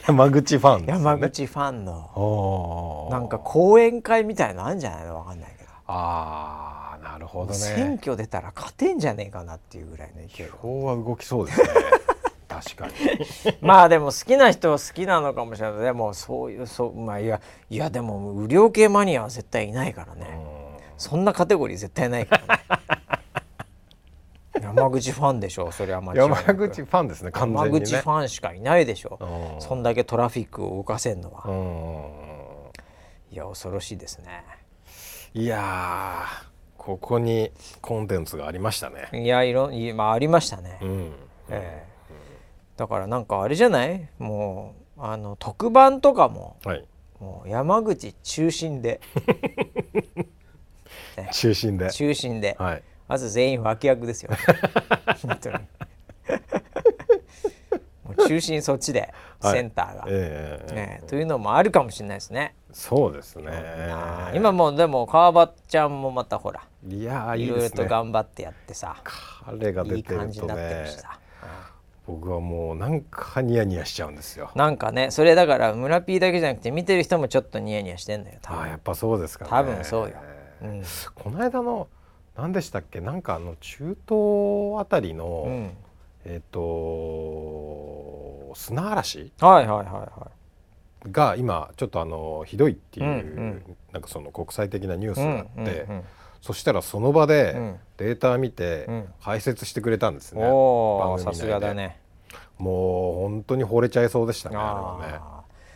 [0.07, 3.07] 山口ファン、ね、山口ファンの。
[3.11, 5.17] なんか講演会みたいのあるんじゃないの？
[5.17, 5.69] わかんないけど。
[5.87, 7.57] ああなるほどね。
[7.57, 10.47] 選挙出たら勝てんじゃねえかなっていうぐらいの勢い。
[10.47, 11.67] は動きそうですね。
[12.49, 12.93] 確かに。
[13.61, 15.81] まあでも好きな人は好きなのかもしれない。
[15.81, 20.27] でもそういうそうまあいやいやでも雨量計マニアは絶対いないからね。
[20.97, 22.63] そんなカテゴリー絶対ないからね
[24.61, 32.71] 山口ファンでしょそれは間違い山口ファンですね完全に、ね、山口ファンしかいないでしょそんだけトラフィックを動かせんのは。
[33.31, 34.43] いや恐ろしいですね。
[35.33, 36.25] いや
[36.77, 39.07] ここにコンテンツがありましたね。
[39.13, 41.11] いやいろいまあありましたね、うん、
[41.49, 44.09] えー、だからなんかあれじゃない？
[44.19, 46.85] もうあの特番とかも、はい、
[47.19, 48.99] もう山口中心で。
[51.31, 51.91] 中心で。
[51.91, 54.31] 中心で、はい、まず全員脇役ですよ
[55.21, 55.57] 本当に
[58.25, 62.55] 中心そっちでセンターが、はいえー、ね、というのもあるかもしれないですね。
[62.71, 63.51] そうですね。
[64.33, 70.85] 今もでも川端ちゃんもまたほらいやいろいろと頑張ってやってさ彼が出てるとね
[72.07, 74.51] 僕はもうなんかニヤニヤしちゃうんですよ。
[74.55, 78.39] なんかねそれだから村 P だけじゃなくて見てる人もちょっとニヤニヤしてんだよ。
[78.45, 80.15] あやっぱそうですか、ね、多分そうよ。
[80.61, 80.83] うん、
[81.15, 81.89] この間の
[82.41, 83.01] 何でしたっけ？
[83.01, 85.69] なんかあの中東あたりの、うん、
[86.25, 89.31] えっ、ー、と砂嵐？
[89.39, 90.31] はいはいはいは
[91.05, 91.11] い。
[91.11, 96.03] が今ちょっとあのひどいっていう、うんうん、なんかその国際的なニュースがあって、うんうんうん、
[96.41, 98.87] そしたらその場でデータ見て
[99.23, 100.47] 解説してくれたんですね、う
[101.15, 101.99] ん、さすがだね。
[102.57, 104.57] もう本当に惚れちゃいそうでしたね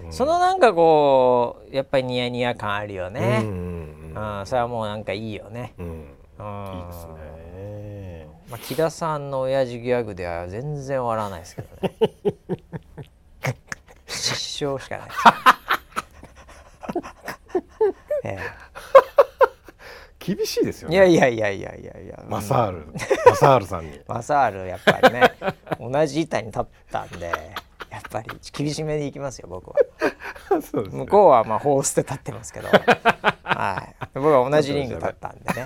[0.03, 3.47] うん、そのなんかこうやっぱりニヤニヤ感あるよね、うん
[4.13, 8.28] うんうん、それはもうなんかいいよね、うん、いいですね。
[8.50, 11.96] まあ、木田さんの親父ギャグでは全然笑わないですけどね。
[14.08, 15.10] 失笑しかない
[18.24, 18.40] ええ、
[20.20, 20.96] 厳しいですよね。
[20.96, 22.24] いやいやいやいやいやいや。
[22.28, 22.88] マサール、
[23.26, 24.00] マサールさんに。
[24.08, 25.34] マサールやっぱりね
[25.80, 27.32] 同じ板に立ったんで
[27.96, 29.76] やっぱり厳しめにいきますよ僕は。
[30.52, 32.68] ね、向こうはまあホースで立ってますけど、
[33.43, 35.66] はい、僕は同じリング立ったんで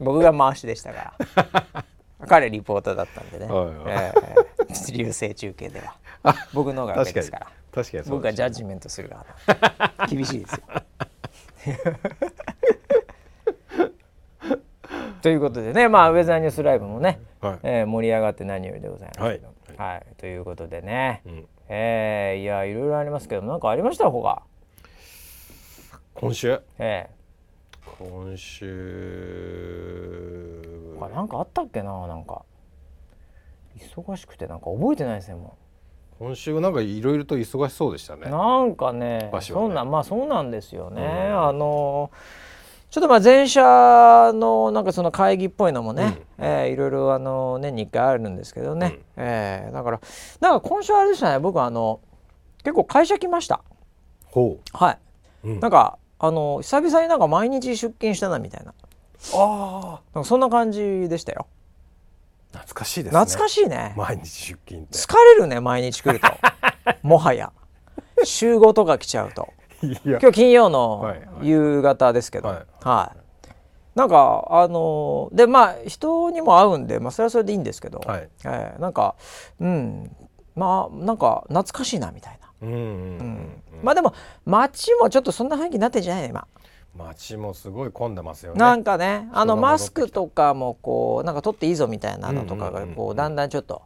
[0.00, 1.84] 僕が回しでしたから。
[2.26, 3.48] 彼リポーターだったんでね、
[3.86, 5.94] えー、流星中継では。
[6.54, 9.26] 僕の方が上ですから確かに僕がジャッジメントする側
[10.08, 10.60] 厳しいですよ。
[15.20, 19.40] ということでねまあウェザーニュースライブもね、はい、えー、盛り上がって何よりでございますけど、はい、
[19.76, 24.10] はい、ということでね、うん、えー、いやいろいろありますけど何かありました？
[24.10, 24.42] ほか
[26.14, 26.60] 今週？
[26.78, 27.14] ええ。
[27.98, 28.66] 今週。
[31.00, 32.06] あなんかあったっけな？
[32.06, 32.42] なんか。
[33.76, 35.58] 忙しくてなんか覚えてないですねも
[36.20, 36.24] う。
[36.24, 38.30] 今週なんかいろいろと忙しそうでしたね。
[38.30, 39.40] なんかねね。
[39.40, 42.12] そんなまあそうなんですよね、うん、あの
[42.94, 43.60] ちょっとまあ前社
[44.32, 50.00] のなんかその会議っぽいのもね、うん、えー、いろいろあの年に1回あるんですけどね、うん、えー、だから
[50.38, 51.40] なんか今週あれでしたね。
[51.40, 51.98] 僕あの
[52.62, 53.64] 結構会社来ました。
[54.26, 54.76] ほう。
[54.76, 54.98] はい、
[55.42, 58.72] うん、なんかあの久々になんか毎日出勤したなみたいな。
[59.34, 61.48] ああそんな感じでしたよ。
[62.52, 63.18] 懐かしいですね。
[63.18, 63.94] 懐かしいね。
[63.96, 66.28] 毎日出勤疲れるね毎日来ると。
[67.02, 67.50] もはや。
[68.22, 69.48] 週5とか来ちゃうと
[70.04, 79.14] 今日金曜の夕方ですけど、はい、はい、なんかあのでまあ人にも会うんで、まあ、それはそれでいいんですけど、はい、えー、なんか
[79.60, 80.16] うん。
[80.54, 82.48] まあなんか懐かしいなみたいな。
[82.62, 84.14] うんうんうん、まあでも
[84.44, 86.46] 街もちょっとそんな雰囲気になってんじゃない今。
[86.96, 88.58] 街もすごい混んでますよね。
[88.60, 93.82] なんかねあのマスクとかもこうなんか取っていいぞみたいなのとかがこうだんだんちょっと。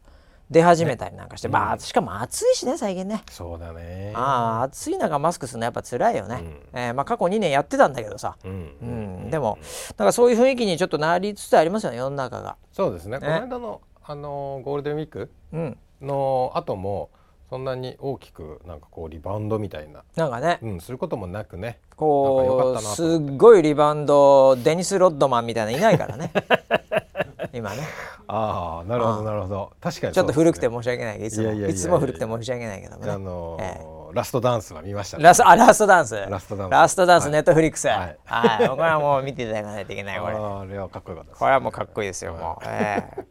[0.50, 3.22] 出始めたりなんかして、ね、まあしかも暑いしね最近ね。
[3.30, 4.12] そうだね。
[4.14, 6.36] ああ暑い中マスクするのやっぱ辛いよね、
[6.72, 8.84] うん、えー、まあ過去2年やってたんだけどさ、うん、う
[9.26, 9.58] ん、でも
[9.96, 12.56] なんかそういう雰囲気にちょっとなりつつありますよね世の中が。
[12.72, 15.30] そうですね、ね、この間のあのゴールデンウィーク
[16.00, 17.10] の後も、
[17.50, 21.80] そんなに大きくなんかこうリバウンドみたいななんかね、うん、することもなくね。
[21.96, 26.30] こうすっごいリバウンドデニス・ロッドマンみたいないないからね
[27.58, 27.82] 今ね。
[28.26, 29.72] ああなるほどなるほど。
[29.80, 36.14] 確かに、ね、ちょっと古くて申し訳ないいつもいつも古くて申し訳ないけどもね、あのーえー、ラストダンスは見ました、ね、ラスあラストダンス。
[36.16, 36.72] ラストダンス。
[36.72, 40.34] ラストダンス、ネットフリックスはい、はい、これはもう見ていただかないといけないこれ。
[40.34, 43.24] あれはかっこよかった、ね、これはもうかっこいいですよ、もう、えー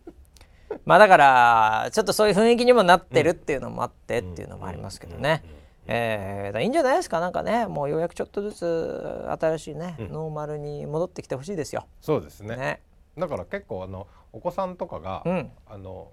[0.85, 5.43] まあだからちょっとそういう雰囲気にもなってるっていうのもあってっていうのもありますけどね。
[5.87, 7.21] えー、いいんじゃないですか？
[7.21, 11.87] なんかねもうようやくちょっとずつ新しいね、うん、ノーマルに戻ってきてほしいですよ。
[12.01, 12.81] そうですね、ね、
[13.17, 16.11] だから結構あのお子さんとかが、うん、あの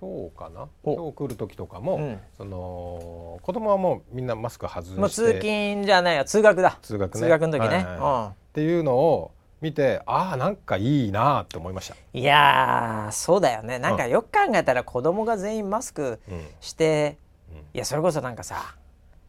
[0.00, 0.68] 今日かな？
[0.82, 5.00] 今日来る時とかも、うん、その子供はもうみんなマスク外して。
[5.00, 6.24] もう通勤じゃないや。
[6.24, 6.78] 通学だ。
[6.82, 9.30] 通学、ね、通学の時ね、はいはいはい、っていうのを
[9.60, 11.94] 見てああなんかいいなって思いました。
[12.12, 13.78] いやそうだよね。
[13.78, 16.20] なんかよく考えたら子供が全員マスク
[16.60, 17.16] して、
[17.50, 18.74] うん、いやそれこそなんかさ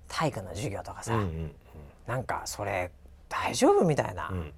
[0.07, 1.51] 体育の授業とかさ、うんうんうん、
[2.07, 2.91] なんかそれ
[3.29, 4.53] 大丈夫みたいな、うんうん、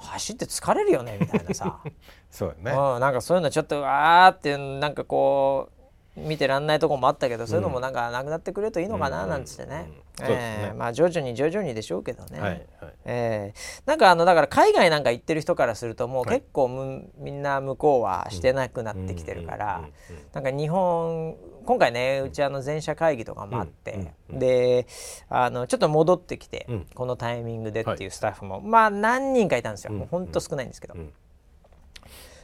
[0.00, 1.80] 走って疲れるよねみたいなさ。
[2.30, 5.80] そうね、うん、なんかそういうのちょっとわーってなんかこう
[6.16, 9.90] 見てらんないとこもあったけど、そういうのもなんかなくなってくれるといいのかななんつってね,、
[10.22, 19.84] えまあ徐々に徐々にでしょうけどね、はいはい、えー、なんかあのだから海外なんか行ってる人からするともう結構む、みんな向こうはしてなくなってきてるから、
[20.32, 24.86] なんか日本今回ねうちあの全社会議とかもあって、で
[25.28, 30.94] あのちょっと戻ってきて、このタイミングでっていうスタッフも、まあ何人かいたんですよ、もうほんと少ないんですけど、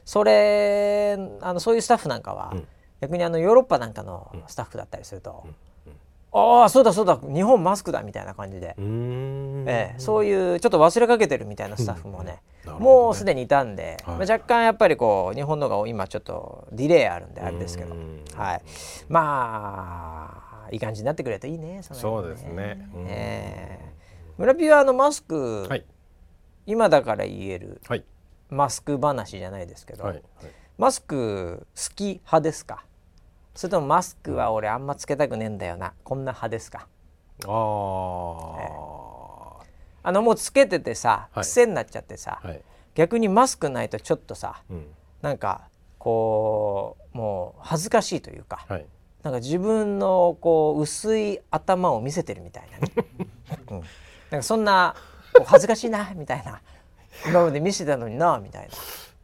[0.05, 2.55] それあのそういうスタッフなんかは、
[3.01, 5.47] 逆にあのヨーロッパなんかのスタッフだったりすると、
[6.39, 7.18] ああそうだそうだ。
[7.22, 12.43] 日本マスクだみたいな感じで、ええ、そういうちょっと忘れかけてるみたいなスタッフもね。
[12.66, 17.95] ね、もうすでにいたんで、はい、まあ、若干やっぱりこう日本のが今ちょっとディレイあるんであれですけど、
[18.34, 18.62] はい、
[19.09, 23.95] まあいい感じになってくれるといいねそ、ね、そうですね、ええ。
[24.37, 25.87] 村ピはあのマスク、はい、
[26.66, 28.05] 今だから言える、はい、
[28.51, 30.14] マスク話じゃないですけど、はい。
[30.14, 30.24] はい。
[30.76, 32.84] マスク好き派ですか？
[33.57, 35.95] それともマスクは俺あんまつけたくねえんだよな。
[36.05, 36.81] こんな派ですか。
[36.81, 37.51] あ、えー、
[40.03, 42.61] あのもうつけててさ癖になっちゃってさ、はい、
[42.95, 44.87] 逆にマスクないとちょっとさ、うん、
[45.23, 48.87] なんかこうもう恥ずかしいというか、はい、
[49.23, 52.93] なんか自分のこう薄い頭を見せてるみたいなね、
[53.73, 53.81] うん、
[54.31, 54.95] なんかそんな
[55.47, 56.61] 恥ずかしいなみたいな。
[57.25, 58.69] 今まで見せたのになみたいな。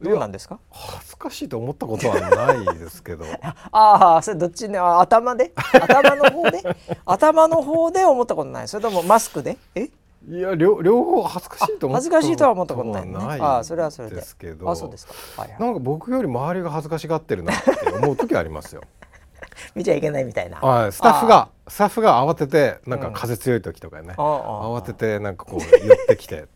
[0.03, 0.59] どうなんですか？
[0.71, 3.25] 恥ずかしいと思ったことはないですけど。
[3.73, 5.53] ああそれどっちね頭で？
[5.73, 6.63] 頭の方で？
[7.07, 8.69] 頭の方で思ったことない？
[8.69, 9.57] それともマスクで？
[9.75, 9.89] え？
[10.29, 14.23] いや両両方恥ずかしいと思恥ずかしいとは思ったことない、ね、ないあそれはそれで。
[14.23, 18.83] すけどあそうですか、はいはい、なんか僕より周りが恥ずかしがってるなって思う時ありますよ。
[19.75, 20.59] 見ちゃいけないみたいな。
[20.93, 26.47] スタッフがスタッフが慌ててなんか風強い時とかね、うん、慌ててなんかこう寄ってきて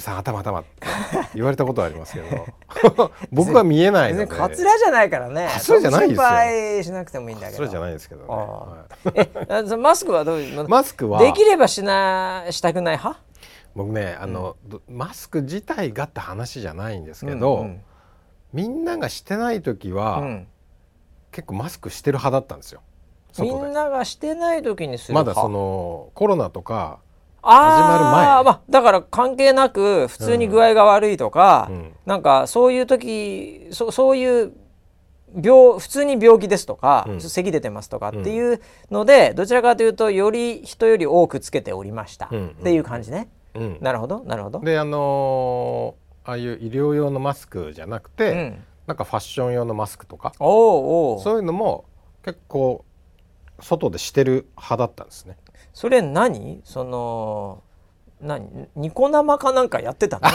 [0.00, 0.68] さん頭頭って
[1.34, 2.46] 言われたことはありますけど。
[3.32, 4.26] 僕は見えないので。
[4.26, 5.48] カツラじゃないからね。
[5.52, 6.24] カツラじゃないですよ。
[6.24, 7.56] 心配しなくてもいいんだけど。
[7.56, 11.20] それじゃないですけどね、はい、えマスクはどういう マスクは。
[11.20, 13.20] できればしなしたくない派？
[13.74, 17.82] 僕ねあの、うん、マスク自体がって話じゃないんですけど、うんうん、
[18.52, 20.48] みんながしてない時は、うん、
[21.30, 22.82] 結構マスクしてる派だったんですよ。
[23.38, 26.98] みんながしてない時にするまだそのコロナとか
[27.54, 34.52] 始まる前、まあ、だから関係なく普通に具合が悪いとか、うん、なんかそういう時そそういう
[35.34, 42.30] 病普通に病気ですとか、うん、咳出てますとかっていうので、どちらかというとより人より多くつけておりました、っ
[42.62, 44.60] ていう感じね、うん、なるほどなるほど。
[44.60, 51.84] であのー、ああいう医療用のマスクじゃなくて、うん、なんかファッション用のマスクとかそういうのも
[52.24, 52.84] 結構
[53.60, 55.36] 外でしてる派だったんですね
[55.78, 56.60] それ何？
[56.64, 57.62] その
[58.20, 58.66] 何？
[58.74, 60.28] ニコ生かなんかやってたの？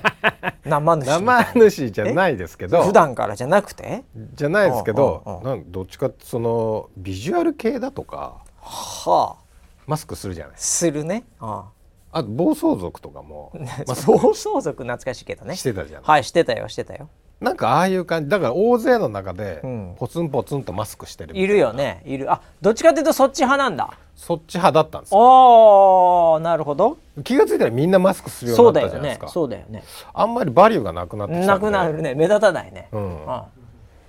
[0.64, 2.84] 生主生主じゃないですけど。
[2.84, 4.04] 普段からじゃなくて？
[4.32, 9.44] じゃないですけどなんどっちかそのビジュアル系だとかはあ。
[9.86, 10.56] マスクするじゃない。
[10.56, 11.24] するね。
[11.38, 11.66] あ
[12.10, 13.52] あ暴走族とかも、
[13.86, 15.54] まあ、暴走族懐かしいけどね。
[15.54, 17.10] してたじゃんはいしてたよしてたよ
[17.40, 19.62] なんかああいう感じだから大勢の中で
[19.96, 22.02] ポツンポツンとマスクしてるいるよね。
[22.04, 22.32] いる。
[22.32, 23.96] あどっちかっていうとそっち派なんだ。
[24.16, 26.34] そっち派だったんですよ。
[26.34, 26.98] ああなるほど。
[27.22, 29.28] 気が付いたらみんなマスクするようになったじゃないですか。
[29.28, 29.66] そうだよね。
[29.68, 30.12] そうだよね。
[30.12, 32.14] あんまりバリューがなくなってきたなくなるね。
[32.14, 33.20] 目立たないね、うん、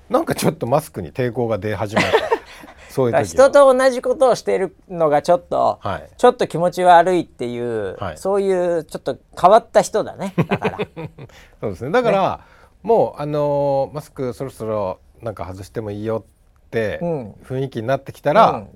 [0.10, 2.08] なんかちょっとマスクに抵抗が出始めた。
[2.90, 10.34] そういう人と同じことをしているのがちょっと、はい、ちょっと気持ち悪いっていう、はい、そういうちょっと変わった人だね。
[10.36, 10.78] だから。
[11.62, 11.92] そうですね。
[11.92, 12.44] だから、ね、
[12.84, 16.26] もうあのー、マスクそろそろなんか外してもいいよ
[16.68, 17.00] って
[17.44, 18.68] 雰囲気になってきたら、うん、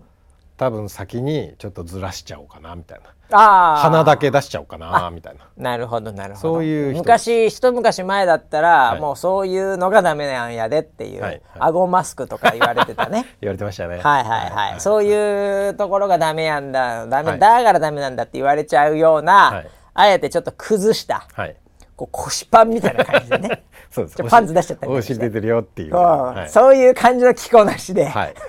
[0.58, 3.14] 多分先にちょっとずらしちゃおうかなみたいな。
[3.36, 5.50] あ鼻だけ出しちゃおうかなみたいな。
[5.58, 6.54] なるほどなるほど。
[6.56, 11.32] そういう昔一昔前だったら、はい、もうそういうのがダメなんやでっていう、はい。
[11.32, 13.26] はい、顎マスクとか言われてたね。
[13.42, 14.00] 言われてましたね。
[14.00, 14.24] はい。
[14.24, 14.50] はい。
[14.52, 17.08] はい、そういうところがダメやんだ。
[17.08, 21.56] ダメ、はい、だからダメなんだって言われちゃうような、はい、あえてちょっと崩した、はい、
[21.96, 23.64] こう腰パンみたいな感じでね。
[23.92, 24.24] そうです。
[24.24, 28.34] パンツ出しちゃったりお尻出てるよっていう、はい、そういう感じの着こなしで、はい。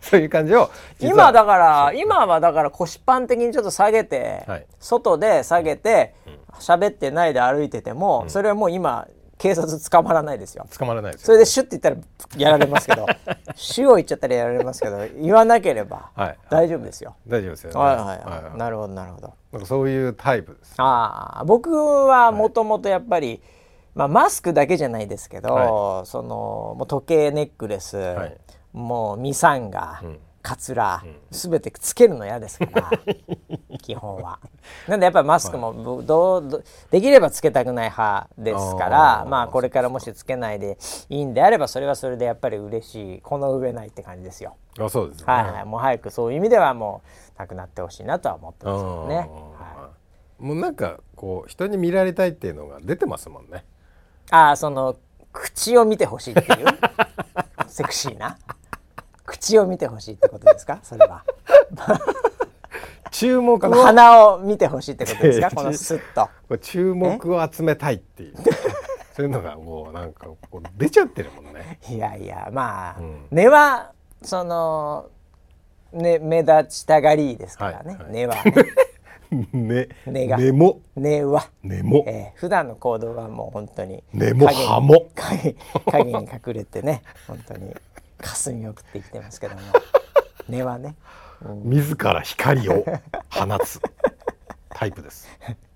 [0.00, 6.14] そういう感じを今だから今はだから腰パン的にちょっと下げて、はい、外で下げて
[6.60, 9.08] 喋、うん、ってないで歩いてても、うん、それはもう今
[9.44, 10.66] 警察捕まらないですよ。
[10.74, 13.04] 捕まらないですそれでシュッて言ったらやられますけど
[13.54, 16.08] シュを言っちゃったらやられますけど言わなければ
[16.48, 17.74] 大丈夫ですよ、大丈夫ですよ。
[17.74, 19.34] ねはいはい、はいはい、なるほどなるほど。
[19.52, 23.42] なんかそういうタイプです、ああ僕はもともとやっぱり、
[23.94, 28.38] まあ、マスクだけじゃないですけど、はい、そのもう時計ネックレス、はい、
[28.72, 32.90] もうミサンガ、うん、カツラ、すべてつけるの嫌ですから
[33.80, 34.38] 基本は。
[34.86, 40.76] なんでやっぱりマスクもどうできればつけたくない派ですからまあこれからもしつけないで
[41.08, 44.56] いいんであればそれはそれでやっぱり嬉しいこの上ないって感じですよ。
[44.78, 47.00] あそうです、ね、はい、はい、もう早くそういう意味ではも
[47.36, 49.16] うなくなってほしいなとは思ってますけどね。
[49.16, 49.88] は
[50.40, 53.64] い、もうなんかこう人に見られたいっていうのが出てますもんね。
[54.30, 54.96] ああその
[55.32, 56.66] 口を見てほしいっていう？
[57.66, 58.36] セクシーな？
[59.26, 60.80] 口を見てほしいってことですか？
[60.82, 61.24] それは。
[63.10, 65.50] 注目の鼻を見てほしいってことですか？
[65.50, 66.56] このスッと。
[66.58, 68.34] 注目を集めたいっていう。
[69.14, 71.78] そういうのがもうなんかこう出ちゃってるもんね。
[71.88, 75.08] いやいやまあ、うん、根はその
[75.92, 78.52] ね目立ちたがりですからね、はいはい、根はね。
[79.52, 80.36] ね、根が。
[80.36, 80.80] 根も。
[80.94, 81.48] 根は。
[81.62, 85.06] 根も、えー、普段の行動はもう本当に根も葉も。
[85.14, 85.56] 影
[85.90, 87.74] 影に隠れてね本当に
[88.24, 89.60] 霞よくって言ってますけども。
[90.48, 90.96] 根はね、
[91.44, 92.84] うん、自ら光を
[93.30, 93.80] 放つ。
[94.70, 95.28] タイプです。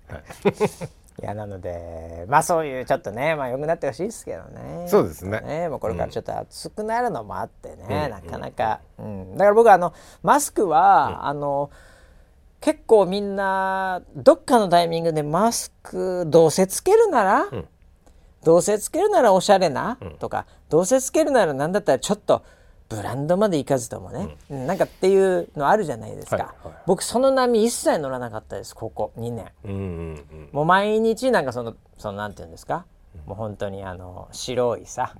[0.07, 0.21] はい、
[1.23, 4.87] いやなのでまあそういうちょっとねまあ良くなってほしいですけどね。
[4.87, 5.39] そうですね。
[5.41, 11.71] ねもうこれからちょっと暑くなるのもあってね、うん、なかなか、うん、だから僕あのマスクは、うん、あの
[12.59, 17.67] 結構みんなどっかのタイミングでマスクどうせつけるなら、うん
[18.43, 22.43] どうせつけるならおしゃれな、とかどうせつけるなら何だったらちょっと
[22.89, 35.13] ブランドまで行かずともね、うん、なんかっていうのあるじゃないですか、はいはい、僕その波一切乗らなかったですここ2年、うんうんうん、もう毎日なんかそのそのなんていうんですか、うん、もう本当にあの白いさ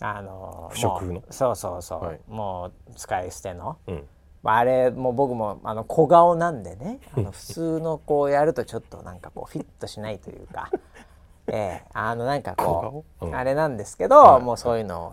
[0.00, 1.22] あの不織布の？
[1.30, 4.04] そうそうそう、はい、もう使い捨ての、うん、
[4.44, 7.00] あれもう僕もあの小顔なんでね。
[7.16, 10.70] あの 普通のこうやるとちょっとなんかこうフィットしないというか
[11.48, 11.88] ええ。
[11.92, 15.12] あのなんかこう、うん、あれなんですけど、はい、もうそういうのを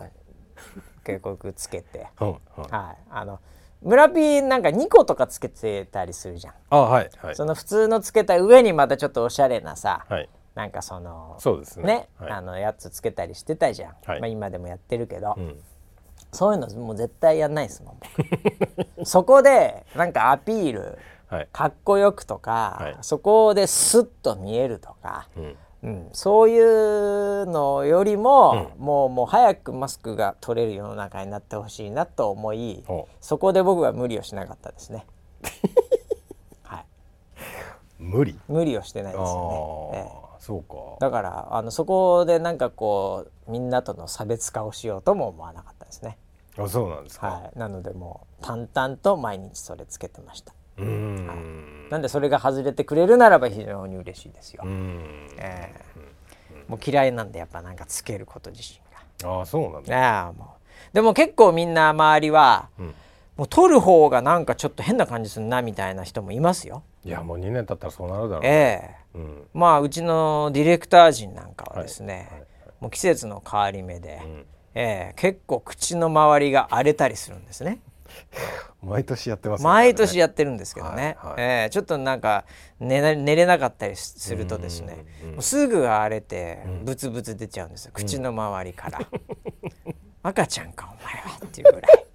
[1.04, 3.40] 警告つけて、はい、はい、あの
[3.82, 6.54] 村ピーなんか2個とかつけてたりするじゃん。
[6.70, 11.86] あ、はいはい、その普通のつけた上にまたちょっとおしゃれなさ、はい、なんかそのそうですね。
[11.86, 15.60] ね、はい、あのやつつけたりしてたじゃん、はい、まあ、今でもやってるけど、うん、
[16.32, 17.98] そういうのもう絶対やんないですもん。
[18.98, 32.84] 僕 そこでなんかアピール、はい、かっこよくとか、そこでスッと見えるとか、うんうん、そういうのよりも、うん、もうもう早くマスクが取れる世の中になってほしいなと思い
[33.20, 35.06] そこで僕は無理をしなかったですね。
[36.64, 36.86] はい、
[37.98, 38.40] 無理？
[38.48, 39.98] 無理をしてないですよね。
[39.98, 40.76] ええ、そうか。
[41.00, 46.20] だからあのそこでなんかこうみんなとの差別化をしようとも思わなかったですね。
[46.58, 50.54] あそうなんですか、はい、なのでもう淡々と毎日それつけてました。
[50.78, 54.64] なんでそれが外れてくれるならば非常に嬉しいですよ。
[54.66, 58.80] えー、もう嫌いなんでやっぱなんかつけること自身
[59.26, 59.42] が。
[59.42, 60.94] あそうなんだ、ね、もう。
[60.94, 62.86] でも結構みんな周りは、うん、
[63.38, 66.84] もう取る方がなんかちょっと変な感じするなみたいな人もいますよ。
[67.04, 72.24] いやもう2年経ったらそうなるだろう、ね、えー、うん、まあうちのディレクター陣なんかはですね、はい。
[72.24, 72.30] はい。
[72.30, 72.46] はい、
[72.80, 74.46] もう季節の変わり目で、うん、
[74.76, 77.80] えー、結構口の周りが荒れたりするんですね。
[78.82, 82.46] 毎年やってます、ね、毎年やってるんですけどね、はいはい、えー、ちょっとなんか
[82.80, 89.00] 寝寝れなかったりするとですね、うんうん、すぐ荒れてブツブツ出ちゃうんですよ、口の周りから、
[90.24, 92.06] 赤ちゃんかお前はっていうぐらい。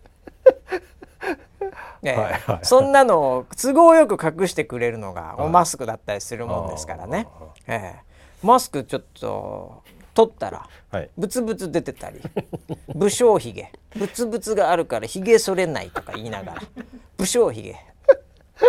[2.02, 7.26] ね、 はいはい、そんなのを都合よく隠してくれるのが、マスクだったりするもんですからね、
[7.66, 9.82] えー、マスクちょっと
[10.16, 12.22] 取ったら、はい、ブツブツ出てたり
[12.96, 16.62] 武将ひげブツブツがあるからひげ剃れないとか言いながら
[17.18, 17.76] 武将ひげ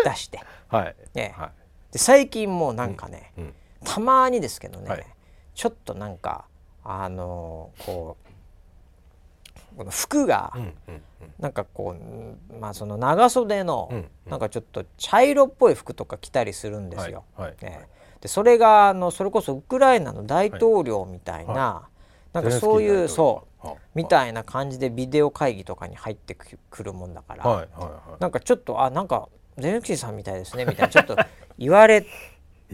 [0.04, 0.96] 出して、はい。
[1.14, 1.34] ね。
[1.38, 3.54] はい、で最近もうなんかね、うんうん、
[3.86, 5.06] たまにですけどね、はい、
[5.56, 6.46] ちょっとなんか
[6.84, 8.18] あのー、こ
[9.74, 11.02] うこの服が、うんうんうん、
[11.40, 13.90] なんかこうまあその長袖の、
[14.26, 17.24] なんかちょっと茶色っぽい服とか着たりするんですよ。
[17.62, 17.88] ね、
[18.22, 21.88] でそれがあのそれこそウクライナの大統領みたいな、は
[22.34, 31.16] い、なんかそういうそうみたいな感じでビデオ会議とかに入ってくるもんだから、はいはいはい、なんかちょっとあなんかゼレンスキーさんみたいですねみたいな ちょっと
[31.58, 32.06] 言われ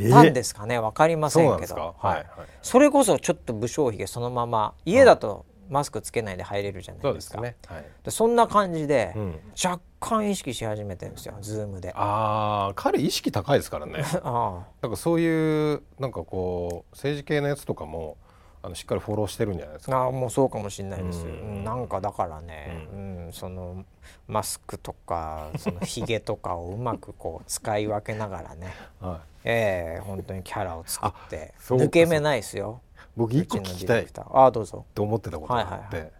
[0.10, 1.96] たんですかね、えー、分かかりませんけど。
[1.98, 2.26] はい、
[2.62, 7.38] それこそちょっと武将髭そのまま家だとマスクつけないで入れるじゃないですか。
[7.38, 11.94] そねはい、でそんな感じで、うん、若干意識し始めてるんですよズームで。
[11.96, 14.04] ああ彼意識高いですからね。
[14.24, 18.18] あなんかそういうなんかこう政治系のやつとかも
[18.66, 20.06] あのしっかりフォローしてるんじゃないですか。
[20.06, 21.26] あもうそうかもしれないです。
[21.26, 23.84] うん、なんかだからね、うん、うん、その
[24.28, 32.80] マスクとかそのひげとかをうまくこう使い分けながらね、 はい、ええー、本当にキャラを作って抜け目ないですよ。
[33.16, 34.08] 僕一個聞きたい。
[34.34, 34.86] あどうぞ。
[34.96, 36.12] と思ってたことがあって、はいはいはい、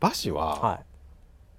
[0.00, 0.80] バシは、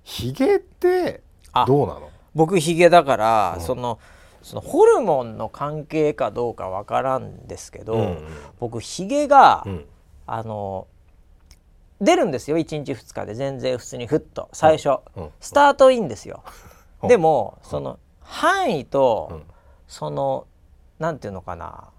[0.04, 1.22] ひげって
[1.66, 2.10] どうなの？
[2.36, 4.00] 僕ひげだから、うん、その
[4.44, 8.28] そのホルモンの関係かどうかわからんですけど、うんうん、
[8.60, 9.86] 僕ひげが、うん、
[10.28, 10.88] あの
[12.00, 12.58] 出るんですよ。
[12.58, 13.34] 1日2日で。
[13.34, 14.50] 全然普通にふっと。
[14.54, 16.44] 最初、うん、スタートいいんですよ、
[17.08, 19.42] でもその範囲と、
[19.88, 20.46] その
[21.00, 21.90] なんていうのかな。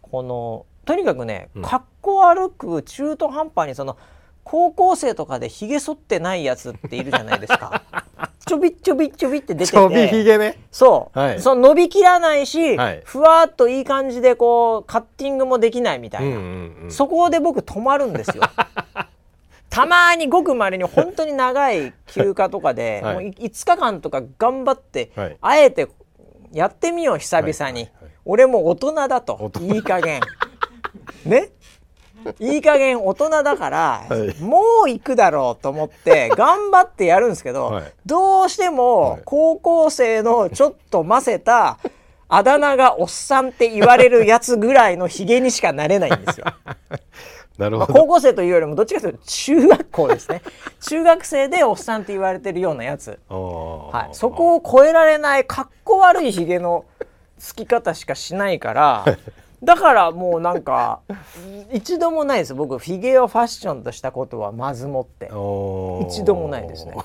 [0.00, 3.96] このとにかくね、かっこ悪く中途半端にその
[4.44, 7.82] 高校生とかでひげ剃ってないやつっているじゃないですか。
[8.44, 9.76] ちょびちょびちょびって出てて。
[9.76, 10.58] ちょびひげね。
[10.70, 18.42] そう、はい、その伸びきらないし、はい、ふわっといい感じでこうカッティングもできないみたいな、うんうんうん、そこで僕止まるんですよ。
[19.70, 25.88] たまにごくまれに本当に長い休暇とかで、はい、もう5日間とか頑張って、あえて
[26.52, 27.88] やってみよう久々に、
[28.26, 30.20] 俺も大人だといい加減。
[31.24, 31.48] ね？
[32.38, 41.78] いい加減大人だから、はい、もう行くだろうと思って 頑張ってやるんですけど、はい、どうしても高校生のちょっとませた
[42.28, 46.46] あだ名がおっさんって言われるやつぐらいのひげにしかなれないんですよ。
[47.58, 50.42] なるほど、まあ、高校生というよりもどっちかというと中学校ですね。
[50.80, 56.86] 中学生でおっさんって言われてるようなやつ、はい、そこを超えられないかっこ悪いひげの
[57.38, 59.04] つき方しかしないから
[59.62, 61.00] だからもうなんか
[61.72, 62.54] 一度もないです。
[62.54, 65.26] 僕フィギュアファッションとしたことはまずもって。
[66.06, 66.96] 一度もないですね。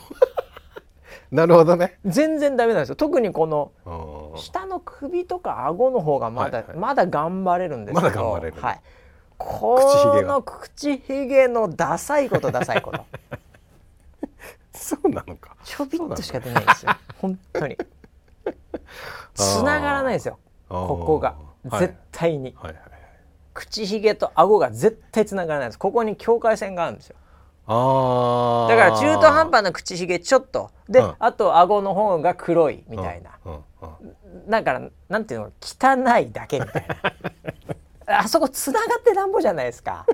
[1.31, 1.99] なるほどね。
[2.05, 2.95] 全然ダメなんですよ。
[2.95, 3.71] 特にこの
[4.35, 8.07] 下の首とか顎の方がまだ、はいはい、まだ頑張れるんですけど。
[8.07, 8.81] まだ頑張れる、はい、
[9.37, 13.05] この口ひげのダサいことダサいこと。
[14.73, 15.55] そうなのか。
[15.63, 16.91] ちょびっとしか出ないですよ。
[17.19, 17.77] 本当に。
[19.35, 20.39] 繋がらないですよ。
[20.69, 21.35] ここが
[21.65, 22.83] 絶対に、はいはいはい、
[23.53, 25.79] 口ひげと顎が絶対つながらないです。
[25.79, 27.15] ここに境界線があるんですよ。
[27.69, 30.71] あだから中途半端な口ひげちょっと。
[30.87, 35.51] で、うん、あと顎の方が黒いみたいな、うんうんうん、だからなんていうの？
[35.61, 36.87] 汚いだけみたい
[38.07, 38.19] な。
[38.19, 40.05] あそこつながってなんぼじゃないですか。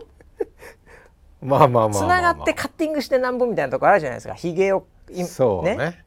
[1.41, 4.33] まあまあまあつながってカッティングしてなんぼみたいなとこあるじゃないですか。
[4.33, 4.87] ひげを
[5.27, 6.03] そうねね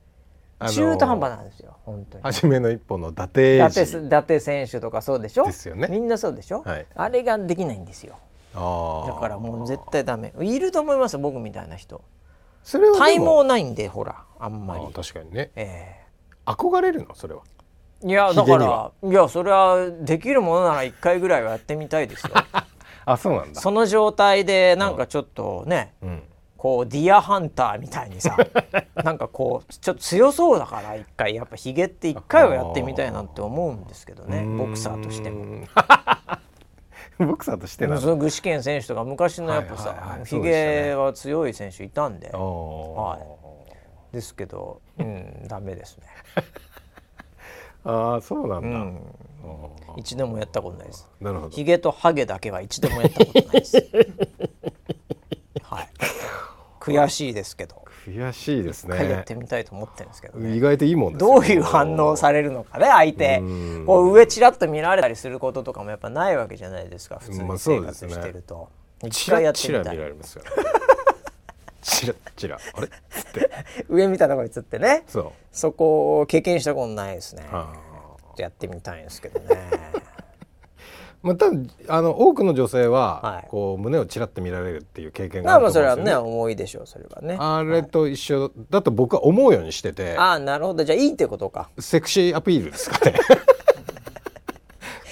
[0.61, 2.25] 中途半端なんですよ本当に。
[2.25, 4.81] 初めの一歩の伊達伊達選手。
[4.81, 5.45] とかそうでしょ？
[5.47, 5.89] ですよね。
[5.91, 8.17] みんなそうでしょ、はい、あれができないんですよ。
[8.55, 8.61] だ
[9.21, 10.33] からもう絶対ダメ。
[10.41, 12.03] いると思います僕みたいな人。
[12.63, 14.93] それは体毛ないんでほらあんまり。
[14.95, 17.15] 確かにね、えー、憧れるの？
[17.15, 17.43] それは。
[18.03, 22.31] いやだからいやそれはできるものなら1回ぐらいはやってみたいですよ。
[23.05, 23.61] あそうなんだ。
[23.61, 26.23] その状態でなんかちょっとね、うん、
[26.57, 28.37] こうディアハンターみたいにさ
[29.05, 35.67] なんかこうちょっと強そうだから一回やっぱヒゲって一回はやってみたいなって思うんですけどねボクサーとしても。
[37.19, 43.19] ボクサーとしてなの具志堅選手とか昔のやっぱさ、ひげは強い選手いたんで、は
[44.13, 46.05] い、ですけど、うん、ダメですね。
[47.85, 49.01] ああそうなんだ、うん、
[49.97, 51.09] 一度もやったことないです。
[51.21, 51.51] なるほど。
[51.51, 53.77] ひげとハゲだけは一度もやったことないです。
[55.63, 55.89] はい。
[56.93, 57.85] 悔しいですけど。
[58.07, 59.11] 悔しいですね。
[59.11, 63.43] やってみたいと思ってるんですけど、ね、意外といいもんですどういう反応されるのかね相手。
[63.85, 68.61] こう上ちらっと見られたりすることとかもやっぱないわけじゃないですか普通に生活してると、ま
[69.03, 69.97] あね、一回やってみたい。
[69.97, 70.51] 見られますよ、ね、
[71.83, 72.57] チラチラ。
[72.75, 72.87] あれ？
[72.87, 72.91] っ
[73.33, 73.51] て。
[73.89, 75.05] 上見たところにつってね。
[75.09, 75.33] そう。
[75.53, 77.45] そこを経験したことないですね。
[78.39, 79.71] やってみたいんですけどね
[81.27, 87.37] まあ、多分あの多くの女性は、はい、こう胸をちらっと見られるっていう経験があると思うんですよ、ね、まあそれはね重いでしょうそれはね。
[87.41, 90.17] あれと一緒だと僕は思うようにしてて。
[90.17, 90.85] ああなるほど。
[90.85, 91.69] じゃあいいってことか。
[91.79, 93.19] セクシーアピールですかね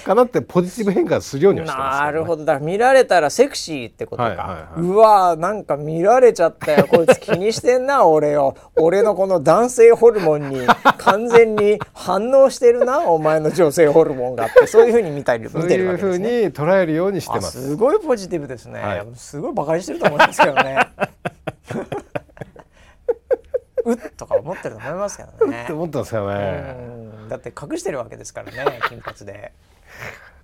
[0.05, 2.45] かなってポジティブ変化するようにはしてます、ね、なるほど。
[2.45, 6.87] だから見られたらセクシーってことか、はいはいはい、うわーなんか見られちゃったよ。
[6.87, 8.55] こいつ気にしてんな俺を。
[8.75, 10.65] 俺のこの男性ホルモンに
[10.97, 14.67] 完全に反応してるなお前の女性ホルモンがって。
[14.67, 17.69] そういうふうに見たり見てるわけです、ね、そういうふうに捉えるようにしてます。
[17.69, 20.79] すごいポジティブですね、はい、すごいバカにしてると思いますけどね。
[23.85, 25.67] うっとか思ってると思いますけどね。
[25.69, 26.75] 思ってますよね。
[27.29, 29.51] だって隠してるわけですからね金髪で。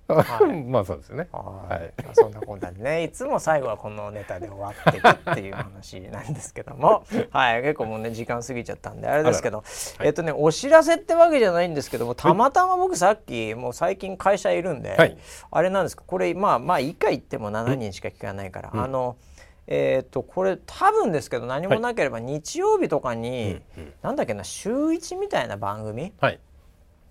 [0.08, 1.28] はい、 まあそうですね。
[1.32, 2.02] はい。
[2.02, 15.16] まあ、そんなこんなでね、いつも最後はこのネタで終わってるっていう話なんですけども、 はい、結構もうね時間過ぎちゃったんであれですけど、はい、えっとねお知らせってわけじゃないんですけども、たまたま僕さっきもう最近会社いるんで、はい、
[15.50, 19.16] あれなんですか、これまあまあ以下言っても7人しか聞かないから、うん、あの。
[19.68, 23.62] えーと、これ多分ですけど何もなければ日曜日とかに、はい
[24.02, 26.40] なんだっけな週一みたいな番組、はい、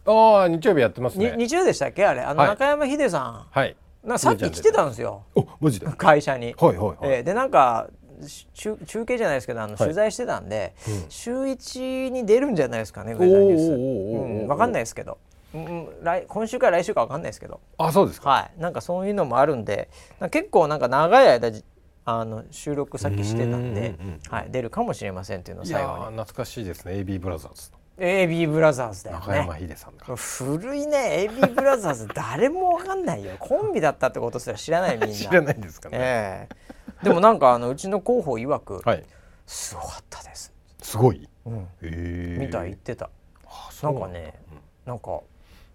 [0.05, 1.35] ああ日曜日やってますね。
[1.37, 2.05] 日曜でしたっけ？
[2.05, 2.21] あれ。
[2.21, 5.23] あの中山秀さん、はい、なさっき来てたんですよ。
[5.35, 6.97] おマジで会社に、はいはいはい。
[7.03, 7.89] えー、でなんか
[8.53, 15.17] 中中継じゃないですけどあの取材してたんで、はいうん、週一に出るんじゃないですかねウェザーニュース、うん、分かんないですけど、
[15.53, 17.59] うん、来今週から来週か分かんないですけど。
[17.77, 18.29] あそうですか。
[18.29, 18.61] はい。
[18.61, 19.89] なんかそういうのもあるんで
[20.31, 21.51] 結構なんか長い間
[22.05, 23.95] あの収録先してたんで、
[24.29, 26.17] はい、出るかもしれませんっていうのを最後に。
[26.17, 26.93] 懐かしいですね。
[26.93, 27.71] AB ブラザーズ
[28.01, 29.25] AB ブラザーズだよね。
[29.27, 33.33] 中山秀さん古いね AB ブラザーズ誰もわかんないよ。
[33.37, 35.15] コンビだったってことすら知らないみんな。
[35.15, 39.03] 知らないですかね、えー、でもなんかあのうちの広報曰く、はい、
[39.45, 40.51] すごかったです。
[40.81, 42.37] すごい、うん、え。
[42.39, 43.11] みたい言ってた。
[43.83, 45.21] なんかね、うん、なんか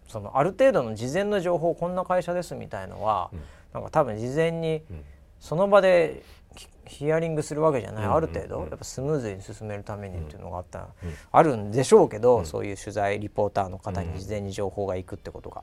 [0.09, 3.41] そのある程度の事前の情報こんな会社ですみたいのは、うん、
[3.75, 4.83] なんか多分事前に
[5.39, 6.23] その場で
[6.87, 10.89] ヒアリングするわけじゃない、ある程度やっぱスムーズに進めるためにっていうのがあった、
[11.33, 15.63] あるんでしょうけど、そういう取材リポーターの方に事前に情報がいくってことが、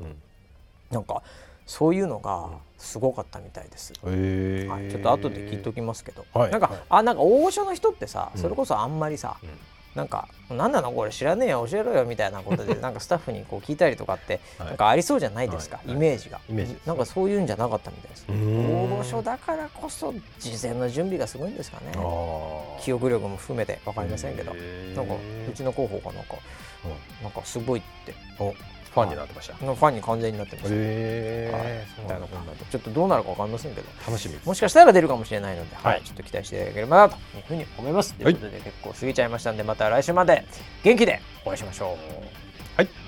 [0.92, 1.24] なんか
[1.66, 3.94] そういうのがすごかったみたいです。
[4.04, 9.38] はい、ちょっと後で聞いときますけど、なんか、あなんか大御所の人ってさそれこそあんまりさ、
[9.96, 16.40] なんか「何なのこれ知らねえよ教えろよ」みたいなことで なんかスタッフにこう聞いたりとかってなんかありそうじゃないですか、イメージが、
[16.86, 21.92] なんかそういうんじゃなかったみたいです大御所だからこそ事前の準備がすごいんですかね。
[22.82, 24.54] 記憶力も含めて分かりませんけど。
[24.54, 25.16] なんか
[25.50, 26.36] うちの広報がなんか、
[27.22, 28.14] なんかすごいって
[28.94, 29.56] ファンになってました。
[29.56, 30.70] ファンに完全になってました。
[30.74, 38.14] えみたいなことで、ちょっとどうなるかわかりませんけど、楽しみもしかしたら出るかもしれないので、はい、ちょっと期待していただければなというふうに思います。
[38.14, 40.46] ということで、結構過ぎちゃいましたんで、また来週まで。
[40.84, 42.78] 元気でお会いしましょう。
[42.78, 43.03] はい。